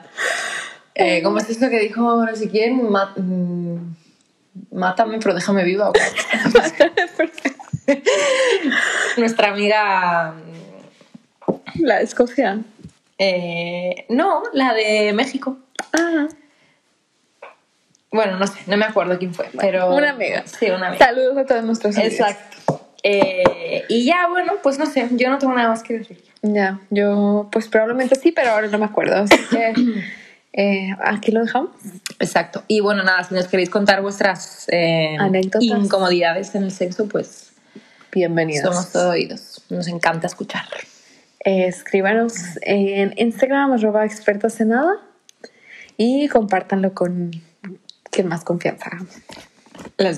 Eh, 0.93 1.21
¿Cómo 1.21 1.39
es 1.39 1.49
esto 1.49 1.69
que 1.69 1.79
dijo 1.79 2.25
no 2.25 2.35
sé 2.35 2.49
quién? 2.49 2.81
Mátame, 4.71 5.19
pero 5.19 5.35
déjame 5.35 5.65
viva. 5.65 5.91
Nuestra 9.17 9.49
amiga... 9.49 10.33
La 11.75 11.97
de 11.97 12.03
Escocia. 12.03 12.59
eh, 13.17 14.05
no, 14.07 14.43
la 14.53 14.73
de 14.73 15.11
México. 15.13 15.57
Ah, 15.91 16.27
Bueno, 18.15 18.39
no 18.39 18.47
sé, 18.47 18.59
no 18.67 18.77
me 18.77 18.85
acuerdo 18.85 19.17
quién 19.19 19.33
fue, 19.33 19.49
pero... 19.59 19.93
una 19.93 20.11
amiga. 20.11 20.43
Sí, 20.45 20.69
una 20.69 20.87
amiga. 20.87 21.05
Saludos 21.05 21.37
a 21.37 21.45
todos 21.45 21.63
nuestros 21.63 21.97
amigos. 21.97 22.13
Exacto. 22.13 22.81
Eh, 23.03 23.83
y 23.87 24.05
ya, 24.05 24.27
bueno, 24.29 24.53
pues 24.63 24.79
no 24.79 24.87
sé, 24.87 25.07
yo 25.11 25.29
no 25.29 25.37
tengo 25.37 25.53
nada 25.53 25.69
más 25.69 25.83
que 25.83 25.99
decir. 25.99 26.23
Ya, 26.41 26.79
yo 26.89 27.49
pues 27.51 27.67
probablemente 27.67 28.15
sí, 28.15 28.31
pero 28.31 28.51
ahora 28.51 28.67
no 28.67 28.79
me 28.79 28.85
acuerdo. 28.85 29.17
Así 29.17 29.37
que 29.51 29.73
eh, 30.53 30.95
aquí 31.03 31.31
lo 31.31 31.43
dejamos. 31.43 31.71
Exacto. 32.19 32.63
Y 32.67 32.79
bueno, 32.79 33.03
nada, 33.03 33.23
si 33.23 33.35
nos 33.35 33.47
queréis 33.47 33.69
contar 33.69 34.01
vuestras 34.01 34.67
eh, 34.69 35.17
Anécdotas. 35.19 35.61
incomodidades 35.61 36.55
en 36.55 36.63
el 36.63 36.71
sexo, 36.71 37.07
pues 37.07 37.53
Bienvenidos. 38.11 38.73
somos 38.73 38.91
todo 38.91 39.11
oídos. 39.11 39.61
Nos 39.69 39.87
encanta 39.87 40.25
escuchar. 40.25 40.65
Escríbanos 41.41 42.33
en 42.61 43.13
Instagram, 43.17 43.73
arroba 43.73 44.05
en 44.05 44.67
nada. 44.67 44.93
Y 45.97 46.27
compártanlo 46.29 46.93
con 46.95 47.31
quien 48.15 48.29
más 48.29 48.45
confianza. 48.45 48.89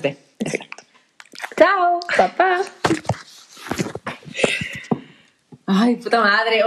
dé. 0.02 0.16
Exacto. 0.38 0.84
Chao. 1.56 1.98
Papá. 2.16 2.62
Ay, 5.66 5.96
puta 5.96 6.20
madre. 6.20 6.62